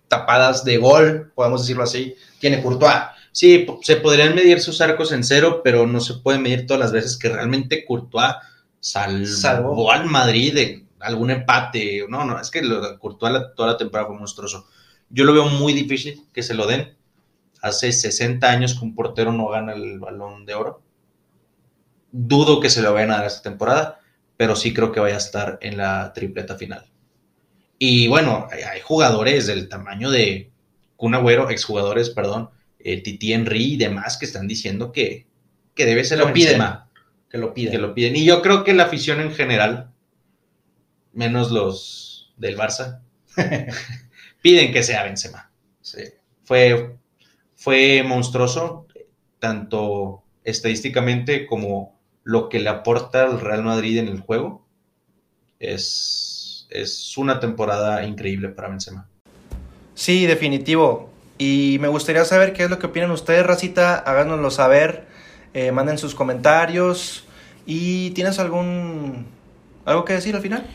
tapadas 0.08 0.64
de 0.64 0.78
gol, 0.78 1.32
podemos 1.36 1.62
decirlo 1.62 1.84
así, 1.84 2.16
tiene 2.40 2.62
Courtois. 2.62 2.94
Sí, 3.32 3.66
se 3.84 3.96
podrían 3.98 4.36
medir 4.36 4.60
sus 4.60 4.82
arcos 4.82 5.12
en 5.12 5.24
cero, 5.24 5.62
pero 5.64 5.86
no 5.88 6.00
se 6.00 6.16
puede 6.16 6.40
medir 6.40 6.66
todas 6.68 6.80
las 6.82 6.92
veces 6.92 7.16
que 7.18 7.30
realmente 7.30 7.86
Courtois 7.86 8.34
salvó, 8.80 9.26
Salvó. 9.26 9.92
al 9.92 10.06
Madrid 10.06 10.54
de 10.54 10.86
algún 11.00 11.32
empate. 11.32 12.06
No, 12.10 12.26
no, 12.26 12.40
es 12.40 12.50
que 12.52 12.62
lo 12.62 12.98
Courtois 13.00 13.32
la- 13.34 13.54
toda 13.54 13.72
la 13.74 13.78
temporada 13.78 14.08
fue 14.10 14.18
monstruoso. 14.18 14.68
Yo 15.10 15.24
lo 15.24 15.34
veo 15.34 15.46
muy 15.46 15.74
difícil 15.74 16.24
que 16.34 16.44
se 16.44 16.54
lo 16.54 16.68
den. 16.68 16.96
Hace 17.62 17.92
60 17.92 18.50
años 18.50 18.78
que 18.78 18.86
un 18.86 18.96
portero 18.96 19.32
no 19.34 19.48
gana 19.50 19.74
el 19.74 20.00
balón 20.00 20.46
de 20.46 20.54
oro. 20.56 20.82
Dudo 22.12 22.60
que 22.60 22.70
se 22.70 22.82
lo 22.82 22.94
vayan 22.94 23.12
a 23.12 23.18
dar 23.18 23.26
esta 23.28 23.44
temporada, 23.44 24.00
pero 24.38 24.56
sí 24.56 24.74
creo 24.74 24.92
que 24.92 25.00
vaya 25.00 25.16
a 25.16 25.20
estar 25.20 25.60
en 25.62 25.78
la 25.78 26.12
tripleta 26.14 26.56
final. 26.56 26.86
Y 27.78 28.08
bueno, 28.08 28.48
hay, 28.52 28.64
hay 28.64 28.82
jugadores 28.82 29.46
del 29.48 29.70
tamaño 29.70 30.10
de 30.10 30.50
Kun 30.96 31.14
Agüero, 31.16 31.50
exjugadores, 31.50 32.10
perdón, 32.10 32.50
eh, 32.80 33.02
Titi 33.02 33.32
Henry 33.34 33.74
y 33.74 33.78
demás 33.78 34.18
que 34.18 34.26
están 34.26 34.48
diciendo 34.48 34.92
que, 34.92 35.28
que 35.76 35.86
debe 35.86 36.04
ser 36.04 36.18
Lo 36.20 36.26
la 36.26 36.34
piden. 36.34 36.62
Que 37.30 37.38
lo 37.38 37.54
pide. 37.54 37.72
que 37.72 37.78
lo 37.78 37.94
piden. 37.94 38.16
Y 38.16 38.26
yo 38.26 38.42
creo 38.42 38.64
que 38.64 38.74
la 38.74 38.84
afición 38.86 39.20
en 39.22 39.32
general, 39.34 39.89
menos 41.14 41.52
los 41.52 42.34
del 42.38 42.58
Barça, 42.58 43.02
piden 44.42 44.72
que 44.72 44.84
sea 44.84 45.04
Benzema. 45.04 45.52
Fue, 46.44 46.96
fue 47.56 48.04
monstruoso, 48.04 48.88
tanto 49.40 50.24
estadísticamente 50.44 51.46
como 51.46 52.00
lo 52.24 52.50
que 52.50 52.60
le 52.60 52.70
aporta 52.70 53.24
al 53.24 53.40
Real 53.40 53.64
Madrid 53.64 53.98
en 53.98 54.08
el 54.08 54.20
juego. 54.20 54.66
Es, 55.60 56.68
es 56.70 57.18
una 57.18 57.40
temporada 57.40 58.04
increíble 58.06 58.50
para 58.50 58.70
Benzema. 58.70 59.08
Sí, 59.94 60.26
definitivo. 60.26 61.10
Y 61.38 61.78
me 61.80 61.88
gustaría 61.88 62.26
saber 62.26 62.54
qué 62.54 62.64
es 62.64 62.70
lo 62.70 62.80
que 62.80 62.88
opinan 62.88 63.12
ustedes, 63.12 63.46
Racita. 63.46 63.96
Háganoslo 63.96 64.52
saber. 64.52 65.08
Eh, 65.54 65.72
manden 65.72 65.98
sus 65.98 66.16
comentarios. 66.16 67.26
¿Y 67.66 68.12
tienes 68.12 68.40
algún 68.40 69.28
algo 69.86 70.06
que 70.06 70.14
decir 70.14 70.36
al 70.36 70.42
final? 70.42 70.66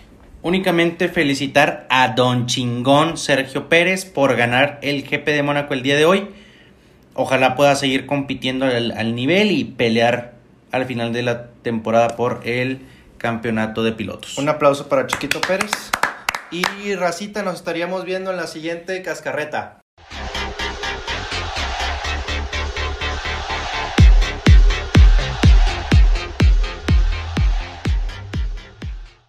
Únicamente 0.45 1.09
felicitar 1.09 1.87
a 1.89 2.09
Don 2.09 2.45
Chingón 2.45 3.17
Sergio 3.17 3.71
Pérez 3.71 4.05
por 4.05 4.37
ganar 4.37 4.79
el 4.83 5.03
GP 5.03 5.25
de 5.29 5.43
Mónaco 5.43 5.73
el 5.73 5.83
día 5.83 5.97
de 5.97 6.05
hoy. 6.05 6.29
Ojalá 7.15 7.55
pueda 7.57 7.75
seguir 7.77 8.05
compitiendo 8.05 8.67
al, 8.67 8.91
al 8.91 9.15
nivel 9.15 9.53
y 9.53 9.65
pelear 9.65 10.35
al 10.71 10.85
final 10.85 11.15
de 11.15 11.23
la 11.23 11.47
temporada 11.63 12.09
por 12.09 12.43
el 12.45 12.81
campeonato 13.17 13.83
de 13.83 13.93
pilotos. 13.93 14.37
Un 14.37 14.51
aplauso 14.51 14.87
para 14.87 15.07
Chiquito 15.07 15.41
Pérez. 15.41 15.71
Y 16.51 16.95
Racita, 16.95 17.43
nos 17.43 17.55
estaríamos 17.55 18.05
viendo 18.05 18.31
en 18.31 18.37
la 18.37 18.47
siguiente 18.47 19.01
cascarreta. 19.01 19.81